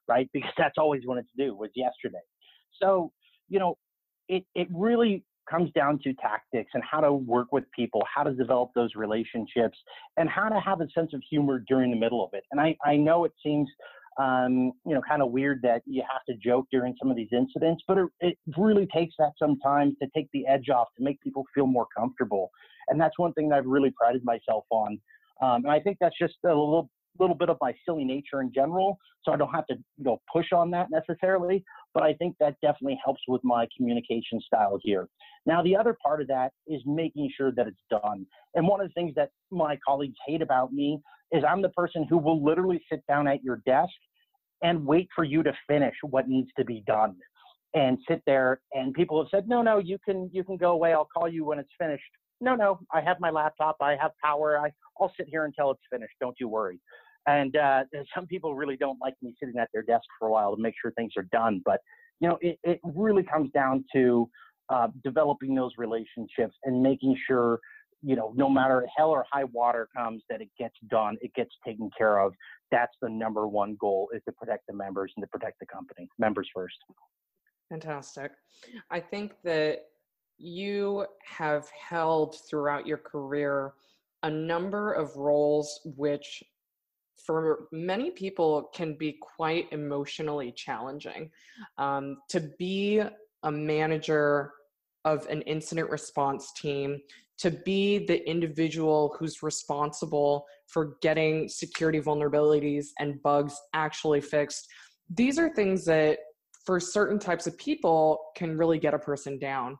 right? 0.08 0.28
Because 0.32 0.52
that's 0.58 0.78
always 0.78 1.02
when 1.04 1.18
it's 1.18 1.30
due, 1.36 1.54
was 1.54 1.70
yesterday. 1.74 2.22
So, 2.80 3.12
you 3.48 3.58
know, 3.58 3.78
it, 4.28 4.44
it 4.54 4.68
really 4.72 5.24
comes 5.50 5.70
down 5.72 5.98
to 6.04 6.14
tactics 6.14 6.70
and 6.74 6.82
how 6.88 7.00
to 7.00 7.12
work 7.12 7.48
with 7.50 7.64
people, 7.74 8.02
how 8.14 8.22
to 8.22 8.32
develop 8.32 8.70
those 8.74 8.90
relationships, 8.94 9.76
and 10.16 10.28
how 10.28 10.48
to 10.48 10.60
have 10.60 10.80
a 10.80 10.88
sense 10.90 11.12
of 11.14 11.22
humor 11.28 11.62
during 11.66 11.90
the 11.90 11.96
middle 11.96 12.24
of 12.24 12.30
it. 12.32 12.44
And 12.52 12.60
I, 12.60 12.76
I 12.84 12.96
know 12.96 13.24
it 13.24 13.32
seems 13.42 13.68
um, 14.18 14.72
you 14.86 14.94
know, 14.94 15.00
kind 15.08 15.22
of 15.22 15.30
weird 15.30 15.60
that 15.62 15.82
you 15.86 16.02
have 16.10 16.22
to 16.28 16.34
joke 16.42 16.66
during 16.70 16.94
some 17.00 17.10
of 17.10 17.16
these 17.16 17.28
incidents, 17.32 17.82
but 17.86 17.98
it, 17.98 18.06
it 18.20 18.38
really 18.56 18.86
takes 18.94 19.14
that 19.18 19.32
sometimes 19.38 19.94
to 20.02 20.08
take 20.14 20.28
the 20.32 20.46
edge 20.46 20.68
off 20.68 20.88
to 20.98 21.04
make 21.04 21.20
people 21.20 21.44
feel 21.54 21.66
more 21.66 21.86
comfortable. 21.96 22.50
And 22.88 23.00
that's 23.00 23.18
one 23.18 23.32
thing 23.32 23.48
that 23.48 23.56
I've 23.58 23.66
really 23.66 23.92
prided 23.96 24.24
myself 24.24 24.64
on. 24.70 25.00
Um, 25.40 25.64
and 25.64 25.70
I 25.70 25.80
think 25.80 25.96
that's 26.00 26.16
just 26.18 26.34
a 26.44 26.48
little 26.48 26.90
little 27.18 27.36
bit 27.36 27.50
of 27.50 27.56
my 27.60 27.74
silly 27.86 28.04
nature 28.04 28.40
in 28.40 28.52
general, 28.54 28.98
so 29.24 29.32
I 29.32 29.36
don't 29.36 29.52
have 29.52 29.66
to 29.66 29.74
you 29.74 30.04
know 30.04 30.20
push 30.32 30.52
on 30.52 30.70
that 30.70 30.88
necessarily. 30.90 31.64
But 31.94 32.02
I 32.02 32.14
think 32.14 32.36
that 32.40 32.56
definitely 32.62 32.98
helps 33.04 33.20
with 33.28 33.42
my 33.44 33.66
communication 33.76 34.40
style 34.40 34.78
here. 34.82 35.08
Now, 35.44 35.62
the 35.62 35.76
other 35.76 35.96
part 36.04 36.22
of 36.22 36.28
that 36.28 36.52
is 36.66 36.80
making 36.86 37.30
sure 37.36 37.52
that 37.52 37.66
it's 37.66 37.76
done. 37.90 38.26
And 38.54 38.66
one 38.66 38.80
of 38.80 38.88
the 38.88 38.94
things 38.94 39.14
that 39.16 39.30
my 39.50 39.78
colleagues 39.86 40.16
hate 40.26 40.40
about 40.40 40.72
me 40.72 41.00
is 41.32 41.44
I'm 41.46 41.62
the 41.62 41.68
person 41.70 42.06
who 42.08 42.18
will 42.18 42.42
literally 42.42 42.82
sit 42.90 43.02
down 43.08 43.26
at 43.26 43.42
your 43.42 43.62
desk 43.66 43.92
and 44.62 44.86
wait 44.86 45.08
for 45.14 45.24
you 45.24 45.42
to 45.42 45.52
finish 45.68 45.94
what 46.02 46.28
needs 46.28 46.50
to 46.58 46.64
be 46.64 46.82
done 46.86 47.16
and 47.74 47.98
sit 48.08 48.22
there 48.26 48.60
and 48.72 48.92
people 48.92 49.22
have 49.22 49.28
said 49.30 49.48
no 49.48 49.62
no 49.62 49.78
you 49.78 49.98
can 50.04 50.28
you 50.32 50.44
can 50.44 50.56
go 50.56 50.72
away 50.72 50.92
i'll 50.92 51.08
call 51.16 51.28
you 51.28 51.44
when 51.44 51.58
it's 51.58 51.70
finished 51.80 52.02
no 52.42 52.54
no 52.54 52.78
i 52.92 53.00
have 53.00 53.18
my 53.20 53.30
laptop 53.30 53.76
i 53.80 53.96
have 54.00 54.10
power 54.22 54.58
I, 54.58 54.70
i'll 55.00 55.12
sit 55.16 55.28
here 55.28 55.44
until 55.44 55.70
it's 55.70 55.80
finished 55.90 56.14
don't 56.20 56.36
you 56.38 56.48
worry 56.48 56.80
and 57.26 57.56
uh, 57.56 57.84
some 58.14 58.26
people 58.26 58.54
really 58.54 58.76
don't 58.76 58.98
like 59.00 59.14
me 59.22 59.34
sitting 59.40 59.58
at 59.58 59.68
their 59.72 59.82
desk 59.82 60.04
for 60.18 60.28
a 60.28 60.30
while 60.30 60.54
to 60.54 60.60
make 60.60 60.74
sure 60.80 60.92
things 60.92 61.12
are 61.16 61.26
done 61.32 61.62
but 61.64 61.80
you 62.20 62.28
know 62.28 62.38
it, 62.40 62.58
it 62.64 62.80
really 62.94 63.22
comes 63.22 63.50
down 63.52 63.84
to 63.94 64.28
uh, 64.68 64.88
developing 65.04 65.54
those 65.54 65.72
relationships 65.78 66.54
and 66.64 66.82
making 66.82 67.16
sure 67.26 67.58
you 68.02 68.16
know, 68.16 68.32
no 68.36 68.50
matter 68.50 68.86
hell 68.96 69.10
or 69.10 69.24
high 69.32 69.44
water 69.44 69.88
comes, 69.96 70.22
that 70.28 70.42
it 70.42 70.48
gets 70.58 70.74
done, 70.90 71.16
it 71.20 71.32
gets 71.34 71.54
taken 71.64 71.88
care 71.96 72.18
of. 72.18 72.34
That's 72.70 72.92
the 73.00 73.08
number 73.08 73.46
one 73.46 73.76
goal 73.80 74.10
is 74.12 74.20
to 74.26 74.32
protect 74.32 74.66
the 74.66 74.74
members 74.74 75.12
and 75.16 75.22
to 75.22 75.28
protect 75.28 75.60
the 75.60 75.66
company. 75.66 76.08
Members 76.18 76.48
first. 76.52 76.74
Fantastic. 77.70 78.32
I 78.90 78.98
think 78.98 79.34
that 79.44 79.84
you 80.42 81.06
have 81.24 81.68
held 81.70 82.36
throughout 82.48 82.86
your 82.86 82.98
career 82.98 83.74
a 84.24 84.30
number 84.30 84.92
of 84.92 85.16
roles 85.16 85.80
which 85.96 86.42
for 87.24 87.68
many 87.70 88.10
people 88.10 88.70
can 88.74 88.96
be 88.96 89.16
quite 89.36 89.66
emotionally 89.72 90.52
challenging. 90.52 91.30
Um, 91.78 92.18
to 92.30 92.50
be 92.58 93.00
a 93.44 93.50
manager 93.52 94.52
of 95.04 95.26
an 95.28 95.42
incident 95.42 95.90
response 95.90 96.52
team 96.56 97.00
to 97.38 97.50
be 97.50 98.06
the 98.06 98.28
individual 98.28 99.16
who's 99.18 99.42
responsible 99.42 100.46
for 100.66 100.96
getting 101.02 101.48
security 101.48 102.00
vulnerabilities 102.00 102.88
and 103.00 103.20
bugs 103.22 103.60
actually 103.74 104.20
fixed. 104.20 104.68
These 105.10 105.38
are 105.38 105.52
things 105.52 105.84
that, 105.86 106.18
for 106.64 106.78
certain 106.78 107.18
types 107.18 107.46
of 107.46 107.56
people, 107.58 108.18
can 108.36 108.56
really 108.56 108.78
get 108.78 108.94
a 108.94 108.98
person 108.98 109.38
down. 109.38 109.76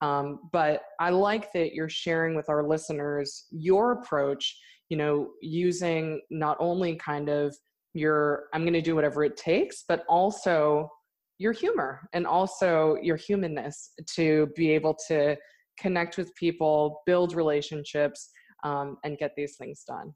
Um, 0.00 0.40
but 0.52 0.82
I 1.00 1.10
like 1.10 1.52
that 1.52 1.74
you're 1.74 1.88
sharing 1.88 2.34
with 2.34 2.48
our 2.48 2.66
listeners 2.66 3.46
your 3.50 3.92
approach, 3.92 4.58
you 4.88 4.96
know, 4.96 5.30
using 5.42 6.20
not 6.30 6.56
only 6.60 6.96
kind 6.96 7.28
of 7.28 7.54
your, 7.94 8.44
I'm 8.54 8.62
going 8.62 8.72
to 8.72 8.80
do 8.80 8.94
whatever 8.94 9.24
it 9.24 9.36
takes, 9.36 9.84
but 9.86 10.04
also 10.08 10.88
your 11.38 11.52
humor 11.52 12.08
and 12.12 12.26
also 12.26 12.96
your 13.02 13.16
humanness 13.16 13.92
to 14.14 14.48
be 14.56 14.70
able 14.70 14.96
to 15.08 15.36
connect 15.78 16.16
with 16.16 16.34
people, 16.36 17.02
build 17.06 17.34
relationships, 17.34 18.30
um, 18.64 18.96
and 19.04 19.18
get 19.18 19.32
these 19.36 19.56
things 19.56 19.82
done. 19.86 20.14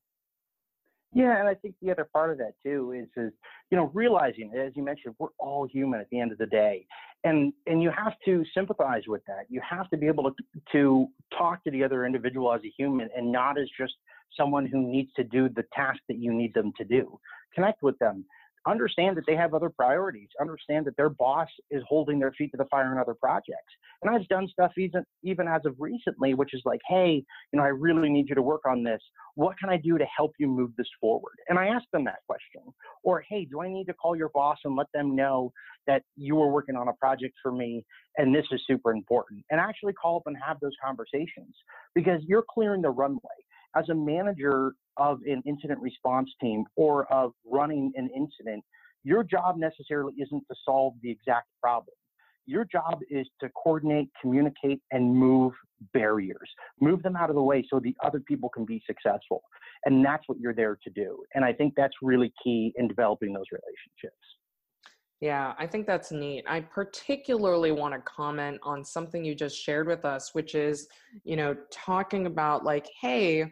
Yeah, 1.16 1.38
and 1.38 1.49
I 1.49 1.54
think 1.54 1.76
the 1.80 1.90
other 1.90 2.06
part 2.12 2.30
of 2.30 2.37
that 2.37 2.52
too 2.62 2.92
is, 2.92 3.08
is 3.16 3.32
you 3.70 3.78
know 3.78 3.90
realizing, 3.94 4.52
as 4.54 4.73
you 4.76 4.85
mentioned, 4.85 5.14
we're 5.18 5.30
all 5.38 5.66
human 5.66 5.99
at 5.99 6.11
the 6.11 6.20
end 6.20 6.30
of 6.30 6.37
the 6.37 6.44
day, 6.44 6.87
and 7.25 7.54
and 7.66 7.82
you 7.82 7.90
have 7.90 8.12
to 8.26 8.44
sympathize 8.52 9.04
with 9.08 9.23
that. 9.26 9.46
You 9.49 9.62
have 9.66 9.88
to 9.88 9.96
be 9.96 10.08
able 10.08 10.25
to 10.25 10.35
to 10.73 11.06
talk 11.38 11.64
to 11.64 11.70
the 11.70 11.82
other 11.82 12.04
individual 12.04 12.52
as 12.52 12.61
a 12.66 12.73
human 12.76 13.08
and 13.16 13.32
not 13.32 13.58
as 13.58 13.66
just 13.78 13.94
someone 14.37 14.66
who 14.66 14.82
needs 14.87 15.11
to 15.16 15.25
do 15.25 15.49
the 15.49 15.64
task 15.75 16.00
that 16.08 16.18
you 16.18 16.35
need 16.35 16.52
them 16.52 16.70
to 16.76 16.85
do. 16.85 17.18
Connect 17.54 17.82
with 17.82 17.99
them, 17.99 18.26
understand 18.66 19.16
that 19.16 19.25
they 19.26 19.37
have 19.37 19.54
other 19.54 19.70
priorities, 19.70 20.28
understand 20.40 20.87
that 20.87 20.96
their 20.96 21.08
boss 21.08 21.49
is 21.70 21.82
holding 21.88 22.18
their 22.18 22.32
feet 22.32 22.50
to 22.52 22.56
the 22.56 22.64
fire 22.66 22.92
in 22.92 22.99
other 22.99 23.14
projects. 23.14 23.73
And 24.02 24.14
I've 24.14 24.26
done 24.28 24.49
stuff 24.49 24.73
even 24.76 25.04
even 25.23 25.49
as 25.49 25.62
of 25.64 25.75
recently, 25.78 26.35
which 26.35 26.54
is 26.54 26.62
like, 26.64 26.80
hey, 26.88 27.25
you 27.52 27.58
know, 27.58 27.62
I 27.62 27.68
really 27.68 28.08
need 28.08 28.28
you 28.28 28.35
to 28.35 28.42
work 28.42 28.62
on 28.66 28.82
this. 28.82 29.00
What 29.35 29.58
can 29.58 29.68
I 29.68 29.76
do 29.76 29.99
to 29.99 30.06
help 30.16 30.32
you 30.38 30.46
move 30.49 30.70
this 30.76 30.88
forward? 31.00 31.35
And 31.49 31.58
I 31.58 31.66
ask 31.66 31.85
them 31.92 32.04
that 32.04 32.20
question. 32.26 32.73
Or, 33.02 33.23
hey, 33.28 33.44
do 33.44 33.61
I 33.61 33.68
need 33.68 33.87
to 33.87 33.94
call 33.94 34.16
your 34.16 34.30
boss 34.30 34.58
and 34.64 34.76
let 34.76 34.87
them 34.94 35.14
know 35.14 35.52
that 35.87 36.02
you 36.16 36.35
were 36.35 36.50
working 36.50 36.76
on 36.76 36.88
a 36.88 36.92
project 36.94 37.35
for 37.42 37.52
me 37.52 37.85
and 38.16 38.35
this 38.35 38.46
is 38.50 38.61
super 38.66 38.92
important? 38.92 39.44
And 39.50 39.61
actually 39.61 39.92
call 39.92 40.16
up 40.16 40.23
and 40.26 40.37
have 40.44 40.58
those 40.61 40.73
conversations 40.85 41.54
because 41.94 42.20
you're 42.26 42.44
clearing 42.49 42.82
the 42.82 42.90
runway. 42.90 43.20
As 43.76 43.88
a 43.90 43.95
manager 43.95 44.73
of 44.97 45.21
an 45.26 45.42
incident 45.45 45.80
response 45.80 46.30
team 46.40 46.64
or 46.76 47.11
of 47.12 47.33
running 47.45 47.92
an 47.97 48.09
incident, 48.16 48.64
your 49.04 49.23
job 49.23 49.56
necessarily 49.59 50.14
isn't 50.21 50.40
to 50.50 50.54
solve 50.64 50.95
the 51.02 51.11
exact 51.11 51.49
problem. 51.62 51.95
Your 52.47 52.64
job 52.64 53.00
is 53.11 53.26
to 53.40 53.49
coordinate, 53.50 54.09
communicate, 54.21 54.80
and 54.92 55.14
move 55.14 55.52
barriers. 55.92 56.49
Move 56.80 57.02
them 57.02 57.16
out 57.16 57.28
of 57.28 57.37
the 57.37 57.42
way 57.42 57.64
so 57.68 57.80
the 57.80 57.95
other 58.04 58.21
people 58.21 58.49
can 58.49 58.64
be 58.64 58.83
successful. 58.87 59.42
And 59.85 60.04
that's 60.04 60.23
what 60.26 60.38
you're 60.38 60.54
there 60.54 60.78
to 60.83 60.90
do. 60.90 61.23
And 61.35 61.45
I 61.45 61.52
think 61.52 61.75
that's 61.76 61.95
really 62.02 62.33
key 62.42 62.73
in 62.76 62.88
developing 62.88 63.33
those 63.33 63.47
relationships. 63.50 64.23
Yeah, 65.21 65.54
I 65.59 65.66
think 65.66 65.87
that's 65.87 66.12
neat. 66.12 66.45
I 66.47 66.61
particularly 66.61 67.73
want 67.73 67.95
to 67.95 68.00
comment 68.00 68.59
on 68.62 68.85
something 68.85 69.25
you 69.25 69.35
just 69.35 69.56
shared 69.59 69.87
with 69.87 70.04
us, 70.04 70.35
which 70.35 70.54
is, 70.54 70.88
you 71.25 71.37
know, 71.37 71.56
talking 71.73 72.26
about 72.26 72.64
like, 72.64 72.87
hey, 73.00 73.50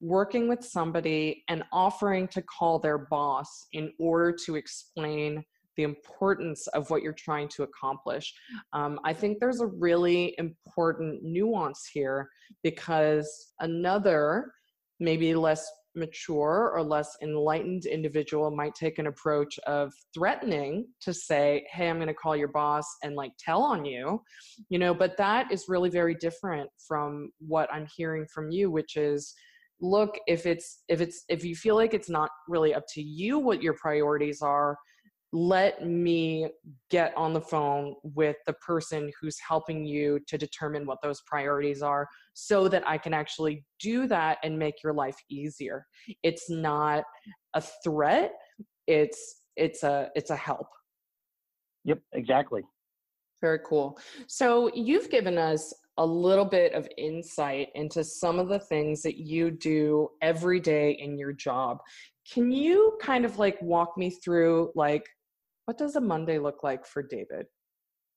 working 0.00 0.48
with 0.48 0.64
somebody 0.64 1.44
and 1.48 1.64
offering 1.72 2.28
to 2.28 2.42
call 2.42 2.78
their 2.78 2.98
boss 2.98 3.66
in 3.72 3.92
order 3.98 4.36
to 4.44 4.56
explain 4.56 5.42
the 5.76 5.82
importance 5.82 6.66
of 6.68 6.88
what 6.90 7.02
you're 7.02 7.12
trying 7.12 7.48
to 7.48 7.62
accomplish. 7.62 8.32
Um, 8.72 8.98
I 9.04 9.12
think 9.12 9.38
there's 9.38 9.60
a 9.60 9.66
really 9.66 10.34
important 10.38 11.22
nuance 11.22 11.88
here 11.92 12.28
because 12.62 13.52
another, 13.60 14.52
maybe 15.00 15.34
less 15.34 15.70
mature 15.96 16.70
or 16.74 16.82
less 16.82 17.16
enlightened 17.22 17.86
individual 17.86 18.50
might 18.50 18.74
take 18.74 18.98
an 18.98 19.06
approach 19.06 19.58
of 19.66 19.92
threatening 20.14 20.86
to 21.00 21.12
say 21.12 21.66
hey 21.72 21.88
i'm 21.88 21.96
going 21.96 22.06
to 22.06 22.12
call 22.12 22.36
your 22.36 22.48
boss 22.48 22.86
and 23.02 23.16
like 23.16 23.32
tell 23.38 23.62
on 23.62 23.82
you 23.84 24.20
you 24.68 24.78
know 24.78 24.92
but 24.92 25.16
that 25.16 25.50
is 25.50 25.64
really 25.68 25.88
very 25.88 26.14
different 26.14 26.68
from 26.86 27.30
what 27.38 27.66
i'm 27.72 27.86
hearing 27.96 28.26
from 28.32 28.50
you 28.50 28.70
which 28.70 28.96
is 28.96 29.34
look 29.80 30.18
if 30.26 30.46
it's 30.46 30.82
if 30.88 31.00
it's 31.00 31.24
if 31.28 31.44
you 31.44 31.54
feel 31.54 31.74
like 31.74 31.92
it's 31.92 32.08
not 32.08 32.30
really 32.48 32.74
up 32.74 32.84
to 32.88 33.02
you 33.02 33.38
what 33.38 33.62
your 33.62 33.74
priorities 33.74 34.40
are 34.40 34.76
let 35.32 35.84
me 35.84 36.48
get 36.90 37.12
on 37.16 37.32
the 37.32 37.40
phone 37.40 37.94
with 38.02 38.36
the 38.46 38.52
person 38.54 39.10
who's 39.20 39.36
helping 39.46 39.84
you 39.84 40.18
to 40.28 40.38
determine 40.38 40.86
what 40.86 40.98
those 41.02 41.20
priorities 41.26 41.82
are 41.82 42.08
so 42.32 42.68
that 42.68 42.86
I 42.88 42.96
can 42.96 43.12
actually 43.12 43.64
do 43.80 44.06
that 44.06 44.38
and 44.42 44.58
make 44.58 44.82
your 44.82 44.92
life 44.92 45.16
easier. 45.28 45.84
It's 46.22 46.48
not 46.48 47.04
a 47.54 47.62
threat, 47.84 48.32
it's 48.86 49.42
it's 49.56 49.82
a 49.82 50.10
it's 50.14 50.30
a 50.30 50.36
help. 50.36 50.68
Yep, 51.84 51.98
exactly. 52.12 52.62
Very 53.40 53.60
cool. 53.66 53.98
So 54.28 54.70
you've 54.74 55.10
given 55.10 55.38
us 55.38 55.72
a 55.98 56.06
little 56.06 56.44
bit 56.44 56.72
of 56.74 56.88
insight 56.98 57.68
into 57.74 58.04
some 58.04 58.38
of 58.38 58.48
the 58.48 58.58
things 58.58 59.02
that 59.02 59.16
you 59.16 59.50
do 59.50 60.08
every 60.20 60.60
day 60.60 60.92
in 60.92 61.18
your 61.18 61.32
job. 61.32 61.78
Can 62.30 62.50
you 62.50 62.98
kind 63.00 63.24
of 63.24 63.38
like 63.38 63.60
walk 63.62 63.96
me 63.96 64.10
through 64.10 64.72
like 64.74 65.06
what 65.64 65.78
does 65.78 65.96
a 65.96 66.00
Monday 66.00 66.38
look 66.38 66.62
like 66.62 66.86
for 66.86 67.02
David? 67.02 67.46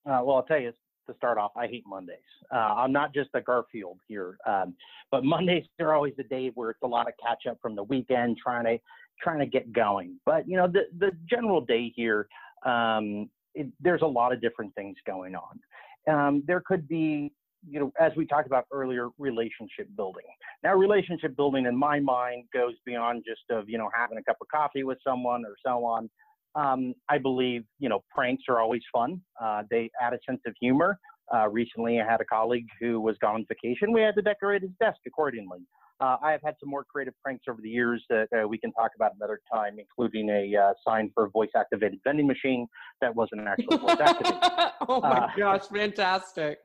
Uh, 0.06 0.22
well, 0.24 0.38
I'll 0.38 0.44
tell 0.44 0.60
you 0.60 0.72
to 1.10 1.16
start 1.16 1.38
off, 1.38 1.52
I 1.58 1.68
hate 1.68 1.84
Mondays. 1.88 2.18
Uh, 2.54 2.58
I'm 2.58 2.92
not 2.92 3.14
just 3.14 3.30
a 3.34 3.42
Garfield 3.42 4.00
here, 4.08 4.38
um, 4.48 4.76
but 5.12 5.24
Mondays 5.24 5.66
are 5.80 5.94
always 5.94 6.14
the 6.18 6.24
day 6.24 6.52
where 6.54 6.70
it's 6.70 6.82
a 6.84 6.88
lot 6.88 7.08
of 7.08 7.14
catch 7.24 7.50
up 7.50 7.58
from 7.62 7.76
the 7.76 7.84
weekend, 7.84 8.38
trying 8.38 8.66
to 8.66 8.78
trying 9.22 9.40
to 9.40 9.46
get 9.46 9.74
going. 9.74 10.18
But 10.26 10.48
you 10.48 10.56
know, 10.56 10.68
the 10.68 10.84
the 10.98 11.12
general 11.30 11.62
day 11.62 11.92
here, 11.96 12.28
um, 12.66 13.30
it, 13.56 13.68
there's 13.80 14.02
a 14.02 14.08
lot 14.08 14.32
of 14.32 14.42
different 14.42 14.74
things 14.76 14.96
going 15.06 15.36
on. 15.36 15.60
Um, 16.08 16.44
there 16.48 16.62
could 16.66 16.88
be 16.88 17.34
you 17.68 17.80
know, 17.80 17.92
as 18.00 18.12
we 18.16 18.26
talked 18.26 18.48
about 18.48 18.66
earlier, 18.72 19.10
relationship 19.18 19.88
building. 19.96 20.26
Now, 20.64 20.76
relationship 20.76 21.36
building 21.36 21.66
in 21.66 21.76
my 21.76 22.00
mind 22.00 22.46
goes 22.54 22.74
beyond 22.86 23.24
just 23.28 23.42
of, 23.50 23.70
you 23.70 23.78
know, 23.78 23.90
having 23.98 24.18
a 24.18 24.24
cup 24.24 24.38
of 24.42 24.48
coffee 24.48 24.84
with 24.84 24.98
someone 25.06 25.44
or 25.46 25.56
so 25.66 25.84
on. 25.84 26.10
Um, 26.56 26.94
I 27.10 27.18
believe, 27.18 27.64
you 27.80 27.90
know, 27.90 28.04
pranks 28.10 28.44
are 28.50 28.60
always 28.60 28.82
fun. 28.92 29.22
Uh, 29.42 29.64
they 29.70 29.90
add 30.02 30.14
a 30.14 30.20
sense 30.28 30.42
of 30.48 30.54
humor. 30.60 31.00
Uh, 31.34 31.48
recently, 31.48 32.02
I 32.02 32.06
had 32.10 32.22
a 32.22 32.26
colleague 32.26 32.68
who 32.80 33.00
was 33.00 33.16
gone 33.22 33.36
on 33.36 33.46
vacation. 33.48 33.92
We 33.94 34.02
had 34.02 34.16
to 34.16 34.22
decorate 34.22 34.64
his 34.64 34.72
desk 34.80 34.98
accordingly. 35.06 35.60
Uh, 36.02 36.16
I 36.24 36.32
have 36.32 36.42
had 36.42 36.56
some 36.60 36.70
more 36.70 36.86
creative 36.86 37.14
pranks 37.22 37.44
over 37.50 37.62
the 37.62 37.70
years 37.70 38.04
that 38.10 38.28
uh, 38.34 38.48
we 38.48 38.58
can 38.58 38.72
talk 38.72 38.92
about 38.96 39.12
another 39.16 39.42
time, 39.54 39.78
including 39.78 40.30
a 40.30 40.56
uh, 40.56 40.74
sign 40.88 41.12
for 41.14 41.26
a 41.26 41.30
voice 41.30 41.50
activated 41.58 42.00
vending 42.06 42.26
machine 42.26 42.68
that 43.02 43.14
wasn't 43.14 43.42
actually 43.42 43.78
voice 43.78 43.98
activated. 44.00 44.40
oh 44.88 45.02
my 45.02 45.10
uh, 45.10 45.28
gosh, 45.38 45.68
fantastic. 45.68 46.60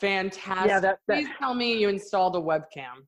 Fantastic. 0.00 0.68
Yeah, 0.68 0.80
that, 0.80 0.98
that, 1.08 1.14
Please 1.16 1.28
tell 1.38 1.54
me 1.54 1.78
you 1.78 1.88
installed 1.88 2.36
a 2.36 2.40
webcam. 2.40 3.04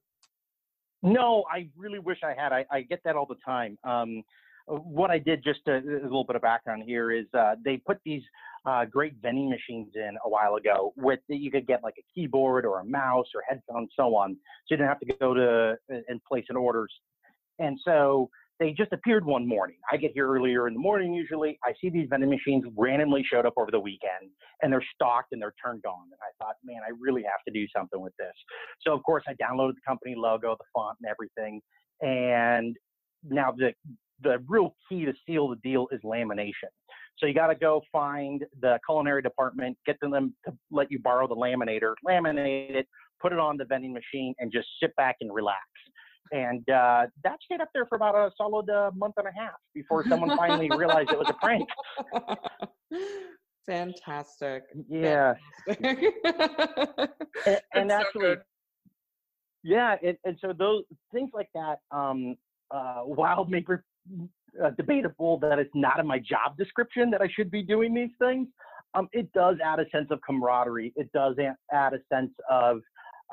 No, 1.02 1.44
I 1.50 1.68
really 1.76 1.98
wish 1.98 2.18
I 2.24 2.34
had. 2.36 2.52
I, 2.52 2.64
I 2.70 2.82
get 2.82 3.00
that 3.04 3.16
all 3.16 3.26
the 3.26 3.36
time. 3.44 3.78
Um, 3.84 4.22
what 4.66 5.10
I 5.10 5.18
did, 5.18 5.42
just 5.42 5.60
a, 5.66 5.78
a, 5.78 6.02
little 6.02 6.24
bit 6.24 6.36
of 6.36 6.42
background 6.42 6.82
here, 6.84 7.10
is 7.10 7.26
uh, 7.36 7.54
they 7.64 7.78
put 7.78 7.98
these 8.04 8.22
uh, 8.66 8.84
great 8.84 9.14
vending 9.22 9.48
machines 9.48 9.88
in 9.94 10.16
a 10.24 10.28
while 10.28 10.56
ago 10.56 10.92
with 10.96 11.20
you 11.28 11.50
could 11.50 11.66
get 11.66 11.82
like 11.82 11.94
a 11.98 12.04
keyboard 12.14 12.66
or 12.66 12.80
a 12.80 12.84
mouse 12.84 13.26
or 13.34 13.42
headphones, 13.48 13.90
so 13.96 14.14
on. 14.14 14.34
So 14.34 14.74
you 14.74 14.76
didn't 14.76 14.88
have 14.88 15.00
to 15.00 15.14
go 15.18 15.34
to 15.34 15.76
and 16.08 16.22
place 16.24 16.44
an 16.50 16.56
orders. 16.56 16.92
And 17.58 17.78
so 17.84 18.30
they 18.60 18.72
just 18.72 18.92
appeared 18.92 19.24
one 19.24 19.48
morning. 19.48 19.78
I 19.90 19.96
get 19.96 20.12
here 20.12 20.28
earlier 20.28 20.68
in 20.68 20.74
the 20.74 20.80
morning 20.80 21.14
usually. 21.14 21.58
I 21.64 21.72
see 21.80 21.88
these 21.88 22.06
vending 22.10 22.28
machines 22.28 22.64
randomly 22.76 23.24
showed 23.28 23.46
up 23.46 23.54
over 23.56 23.70
the 23.70 23.80
weekend 23.80 24.30
and 24.62 24.70
they're 24.70 24.84
stocked 24.94 25.32
and 25.32 25.40
they're 25.40 25.54
turned 25.64 25.84
on. 25.86 26.04
And 26.04 26.20
I 26.20 26.44
thought, 26.44 26.56
man, 26.62 26.80
I 26.86 26.92
really 27.00 27.22
have 27.22 27.40
to 27.48 27.52
do 27.52 27.66
something 27.74 28.00
with 28.00 28.12
this. 28.18 28.34
So 28.82 28.92
of 28.92 29.02
course 29.02 29.24
I 29.26 29.32
downloaded 29.32 29.74
the 29.76 29.80
company 29.88 30.14
logo, 30.14 30.54
the 30.58 30.64
font 30.74 30.98
and 31.02 31.10
everything. 31.10 31.62
And 32.02 32.76
now 33.24 33.52
the 33.52 33.72
the 34.22 34.44
real 34.46 34.74
key 34.86 35.06
to 35.06 35.14
seal 35.26 35.48
the 35.48 35.56
deal 35.56 35.88
is 35.90 36.00
lamination. 36.04 36.68
So 37.16 37.26
you 37.26 37.32
got 37.32 37.46
to 37.46 37.54
go 37.54 37.80
find 37.90 38.44
the 38.60 38.78
culinary 38.86 39.22
department, 39.22 39.78
get 39.86 39.96
them 40.00 40.34
to 40.46 40.52
let 40.70 40.90
you 40.90 40.98
borrow 40.98 41.26
the 41.26 41.34
laminator, 41.34 41.94
laminate 42.06 42.76
it, 42.76 42.86
put 43.20 43.32
it 43.32 43.38
on 43.38 43.56
the 43.56 43.64
vending 43.64 43.94
machine, 43.94 44.34
and 44.38 44.52
just 44.52 44.68
sit 44.82 44.94
back 44.96 45.16
and 45.22 45.32
relax. 45.32 45.60
And 46.32 46.68
uh, 46.70 47.06
that 47.24 47.38
stayed 47.44 47.60
up 47.60 47.70
there 47.74 47.86
for 47.86 47.96
about 47.96 48.14
a 48.14 48.30
solid 48.36 48.70
uh, 48.70 48.90
month 48.94 49.14
and 49.16 49.26
a 49.26 49.32
half 49.36 49.54
before 49.74 50.04
someone 50.08 50.36
finally 50.36 50.70
realized 50.76 51.10
it 51.10 51.18
was 51.18 51.28
a 51.28 51.34
prank. 51.34 51.68
Fantastic. 53.66 54.64
Yeah. 54.88 55.34
Fantastic. 55.66 56.14
and, 57.46 57.60
and 57.74 57.92
actually, 57.92 58.34
so 58.34 58.42
yeah, 59.62 59.96
and, 60.02 60.16
and 60.24 60.38
so 60.40 60.52
those 60.56 60.84
things 61.12 61.30
like 61.34 61.48
that, 61.54 61.80
um, 61.90 62.36
uh, 62.70 63.00
while 63.00 63.48
uh, 64.62 64.70
debatable 64.76 65.38
that 65.40 65.58
it's 65.58 65.70
not 65.74 66.00
in 66.00 66.06
my 66.06 66.18
job 66.18 66.56
description 66.56 67.10
that 67.10 67.20
I 67.20 67.28
should 67.34 67.50
be 67.50 67.62
doing 67.62 67.94
these 67.94 68.10
things, 68.18 68.48
um, 68.94 69.08
it 69.12 69.30
does 69.32 69.56
add 69.64 69.78
a 69.78 69.88
sense 69.90 70.08
of 70.10 70.20
camaraderie. 70.26 70.92
It 70.96 71.10
does 71.12 71.36
add 71.72 71.92
a 71.92 71.98
sense 72.12 72.32
of 72.50 72.80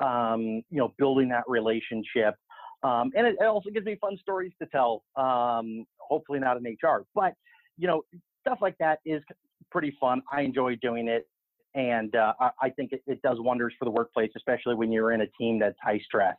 um, 0.04 0.62
you 0.70 0.78
know 0.78 0.94
building 0.98 1.28
that 1.30 1.44
relationship, 1.48 2.34
um, 2.82 3.10
and 3.16 3.26
it, 3.26 3.36
it, 3.40 3.44
also 3.44 3.70
gives 3.70 3.86
me 3.86 3.96
fun 4.00 4.16
stories 4.20 4.52
to 4.60 4.68
tell. 4.68 5.02
Um, 5.16 5.84
hopefully 5.98 6.38
not 6.38 6.56
in 6.56 6.64
HR, 6.64 7.04
but 7.14 7.34
you 7.76 7.86
know 7.86 8.02
stuff 8.40 8.58
like 8.62 8.76
that 8.78 9.00
is 9.04 9.22
pretty 9.70 9.96
fun. 10.00 10.22
I 10.32 10.42
enjoy 10.42 10.76
doing 10.76 11.08
it, 11.08 11.28
and 11.74 12.14
uh, 12.14 12.34
I, 12.40 12.50
I, 12.62 12.70
think 12.70 12.92
it, 12.92 13.02
it 13.06 13.20
does 13.22 13.38
wonders 13.40 13.74
for 13.78 13.84
the 13.84 13.90
workplace, 13.90 14.30
especially 14.36 14.74
when 14.74 14.92
you're 14.92 15.12
in 15.12 15.22
a 15.22 15.26
team 15.38 15.58
that's 15.58 15.76
high 15.82 16.00
stress. 16.04 16.36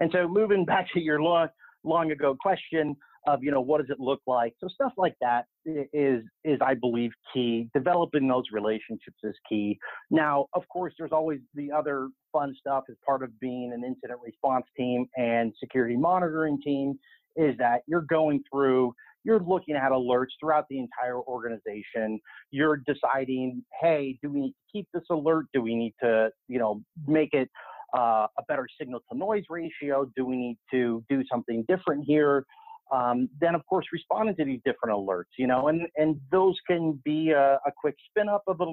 And 0.00 0.10
so 0.12 0.28
moving 0.28 0.64
back 0.66 0.86
to 0.94 1.00
your 1.00 1.20
long 1.20 1.48
long 1.84 2.10
ago 2.10 2.36
question, 2.40 2.96
of 3.28 3.42
you 3.42 3.50
know 3.50 3.60
what 3.60 3.80
does 3.80 3.90
it 3.90 4.00
look 4.00 4.20
like? 4.26 4.54
So 4.60 4.68
stuff 4.68 4.92
like 4.96 5.14
that 5.20 5.44
is 5.66 6.22
is 6.44 6.58
i 6.62 6.74
believe 6.74 7.10
key. 7.32 7.68
Developing 7.74 8.26
those 8.26 8.44
relationships 8.52 9.18
is 9.22 9.34
key. 9.48 9.78
Now 10.10 10.46
of 10.54 10.62
course 10.68 10.94
there's 10.98 11.12
always 11.12 11.40
the 11.54 11.70
other 11.70 12.08
fun 12.32 12.54
stuff 12.58 12.84
as 12.90 12.96
part 13.04 13.22
of 13.22 13.38
being 13.40 13.72
an 13.74 13.84
incident 13.84 14.20
response 14.24 14.64
team 14.76 15.06
and 15.16 15.52
security 15.60 15.96
monitoring 15.96 16.60
team 16.62 16.98
is 17.36 17.56
that 17.58 17.82
you're 17.86 18.06
going 18.08 18.42
through 18.50 18.94
you're 19.24 19.40
looking 19.40 19.74
at 19.74 19.90
alerts 19.90 20.28
throughout 20.40 20.64
the 20.70 20.78
entire 20.78 21.20
organization. 21.20 22.18
You're 22.50 22.82
deciding 22.86 23.62
hey 23.80 24.18
do 24.22 24.30
we 24.30 24.40
need 24.40 24.50
to 24.52 24.72
keep 24.72 24.88
this 24.94 25.04
alert? 25.10 25.46
Do 25.52 25.60
we 25.60 25.74
need 25.74 25.94
to 26.02 26.30
you 26.48 26.58
know 26.58 26.82
make 27.06 27.34
it 27.34 27.50
uh, 27.96 28.26
a 28.38 28.42
better 28.48 28.66
signal 28.80 29.00
to 29.10 29.18
noise 29.18 29.44
ratio? 29.50 30.10
Do 30.16 30.24
we 30.24 30.36
need 30.36 30.58
to 30.70 31.04
do 31.10 31.22
something 31.30 31.64
different 31.68 32.04
here 32.06 32.44
Um, 32.90 33.28
then 33.40 33.54
of 33.54 33.64
course 33.66 33.86
responding 33.92 34.34
to 34.36 34.44
these 34.44 34.60
different 34.64 34.96
alerts, 34.96 35.34
you 35.38 35.46
know, 35.46 35.68
and 35.68 35.86
and 35.96 36.20
those 36.30 36.56
can 36.66 37.00
be 37.04 37.30
a, 37.30 37.54
a 37.66 37.72
quick 37.76 37.96
spin 38.08 38.28
up 38.28 38.42
of 38.46 38.60
a, 38.60 38.72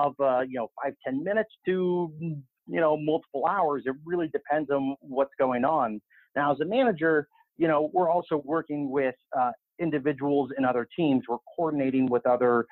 of 0.00 0.14
uh, 0.20 0.40
you 0.40 0.58
know 0.58 0.68
five 0.82 0.94
ten 1.04 1.24
minutes 1.24 1.50
to 1.66 2.12
you 2.20 2.80
know 2.80 2.96
multiple 2.96 3.46
hours. 3.46 3.82
It 3.86 3.94
really 4.04 4.28
depends 4.28 4.70
on 4.70 4.96
what's 5.00 5.32
going 5.38 5.64
on. 5.64 6.00
Now, 6.36 6.52
as 6.52 6.60
a 6.60 6.64
manager, 6.64 7.26
you 7.56 7.66
know, 7.66 7.90
we're 7.92 8.10
also 8.10 8.40
working 8.44 8.90
with 8.90 9.16
uh, 9.38 9.50
individuals 9.80 10.50
in 10.56 10.64
other 10.64 10.86
teams. 10.96 11.24
We're 11.28 11.38
coordinating 11.56 12.06
with 12.06 12.26
other 12.26 12.66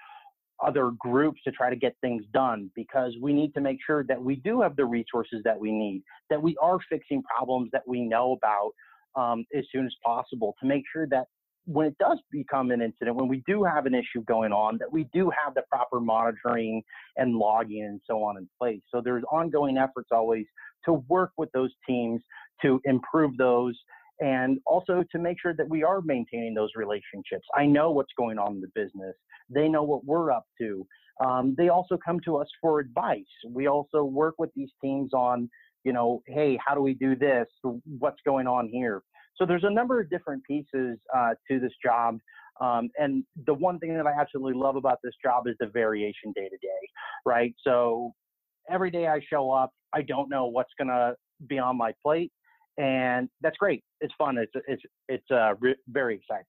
other 0.64 0.90
groups 0.99 1.40
to 1.44 1.51
try 1.51 1.68
to 1.68 1.77
get 1.77 1.94
things 2.01 2.25
done 2.33 2.70
because 2.75 3.12
we 3.20 3.33
need 3.35 3.53
to 3.53 3.61
make 3.61 3.79
sure 3.87 4.05
that 4.05 4.22
we 4.22 4.37
do 4.37 4.62
have 4.62 4.75
the 4.77 4.85
resources 4.85 5.42
that 5.44 5.59
we 5.59 5.70
need, 5.70 6.03
that 6.31 6.42
we 6.42 6.57
are 6.62 6.79
fixing 6.88 7.22
problems 7.25 7.68
that 7.72 7.83
we 7.87 8.01
know 8.01 8.33
about 8.33 8.70
um, 9.16 9.44
as 9.57 9.64
soon 9.72 9.87
as 9.87 9.94
possible 10.05 10.55
to 10.61 10.66
make 10.66 10.85
sure 10.92 11.07
that 11.09 11.26
when 11.64 11.87
it 11.87 11.96
does 11.98 12.18
become 12.31 12.70
an 12.70 12.81
incident, 12.81 13.16
when 13.16 13.26
we 13.26 13.42
do 13.46 13.64
have 13.64 13.87
an 13.87 13.94
issue 13.94 14.22
going 14.26 14.52
on, 14.52 14.79
that 14.79 14.92
we 14.92 15.09
do 15.12 15.31
have 15.31 15.55
the 15.55 15.62
proper 15.68 15.98
monitoring 15.98 16.83
and 17.16 17.35
logging 17.35 17.83
and 17.83 18.00
so 18.09 18.22
on 18.22 18.37
in 18.37 18.48
place. 18.61 18.81
So 18.94 19.00
there's 19.00 19.24
ongoing 19.33 19.76
efforts 19.76 20.11
always 20.12 20.46
to 20.85 21.05
work 21.09 21.33
with 21.37 21.50
those 21.52 21.72
teams 21.88 22.22
to 22.62 22.81
improve 22.85 23.37
those 23.37 23.76
and 24.20 24.59
also 24.64 25.05
to 25.11 25.18
make 25.18 25.40
sure 25.40 25.55
that 25.55 25.68
we 25.68 25.83
are 25.83 26.00
maintaining 26.00 26.55
those 26.55 26.70
relationships. 26.76 27.46
I 27.55 27.66
know 27.66 27.90
what's 27.90 28.12
going 28.16 28.38
on 28.38 28.52
in 28.52 28.61
the 28.61 28.70
business. 28.74 29.14
They 29.50 29.68
know 29.68 29.83
what 29.83 30.05
we're 30.05 30.31
up 30.31 30.46
to. 30.59 30.87
Um, 31.24 31.55
they 31.57 31.68
also 31.68 31.98
come 32.02 32.20
to 32.26 32.37
us 32.37 32.48
for 32.61 32.79
advice. 32.79 33.24
We 33.48 33.68
also 33.68 34.05
work 34.05 34.35
with 34.38 34.50
these 34.55 34.70
teams 34.83 35.12
on, 35.12 35.50
you 35.87 35.92
know, 35.92 36.22
hey, 36.27 36.59
how 36.64 36.75
do 36.75 36.81
we 36.81 36.94
do 36.94 37.14
this? 37.14 37.46
What's 37.99 38.20
going 38.27 38.46
on 38.46 38.68
here? 38.68 39.03
So 39.37 39.46
there's 39.46 39.64
a 39.64 39.70
number 39.70 40.01
of 40.01 40.11
different 40.11 40.42
pieces 40.44 40.99
uh, 41.16 41.35
to 41.49 41.61
this 41.61 41.72
job. 41.85 42.18
Um, 42.61 42.88
and 42.99 43.22
the 43.46 43.55
one 43.55 43.79
thing 43.79 43.94
that 43.94 44.07
I 44.07 44.12
absolutely 44.18 44.55
love 44.55 44.77
about 44.77 44.99
this 45.05 45.12
job 45.22 45.46
is 45.46 45.55
the 45.61 45.66
variation 45.66 46.33
day 46.35 46.49
to 46.49 46.57
day, 46.57 46.83
right? 47.25 47.55
So 47.62 48.12
every 48.70 48.90
day 48.90 49.07
I 49.07 49.20
show 49.31 49.51
up, 49.51 49.70
I 49.94 50.03
don't 50.03 50.29
know 50.29 50.46
what's 50.46 50.72
going 50.79 50.88
to 50.88 51.14
be 51.46 51.59
on 51.59 51.77
my 51.77 51.92
plate 52.03 52.33
and 52.79 53.29
that's 53.40 53.57
great. 53.57 53.83
It's 54.01 54.12
fun. 54.18 54.37
It's 54.38 54.53
it's 54.68 54.83
it's 55.09 55.31
uh, 55.31 55.55
re- 55.61 55.77
very 55.88 56.16
exciting. 56.16 56.44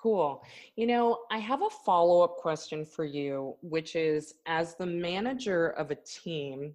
Cool. 0.00 0.44
You 0.76 0.86
know, 0.86 1.18
I 1.30 1.38
have 1.38 1.62
a 1.62 1.70
follow 1.84 2.22
up 2.22 2.36
question 2.36 2.84
for 2.84 3.04
you, 3.04 3.56
which 3.62 3.96
is 3.96 4.34
as 4.46 4.76
the 4.76 4.86
manager 4.86 5.70
of 5.70 5.90
a 5.90 5.96
team, 5.96 6.74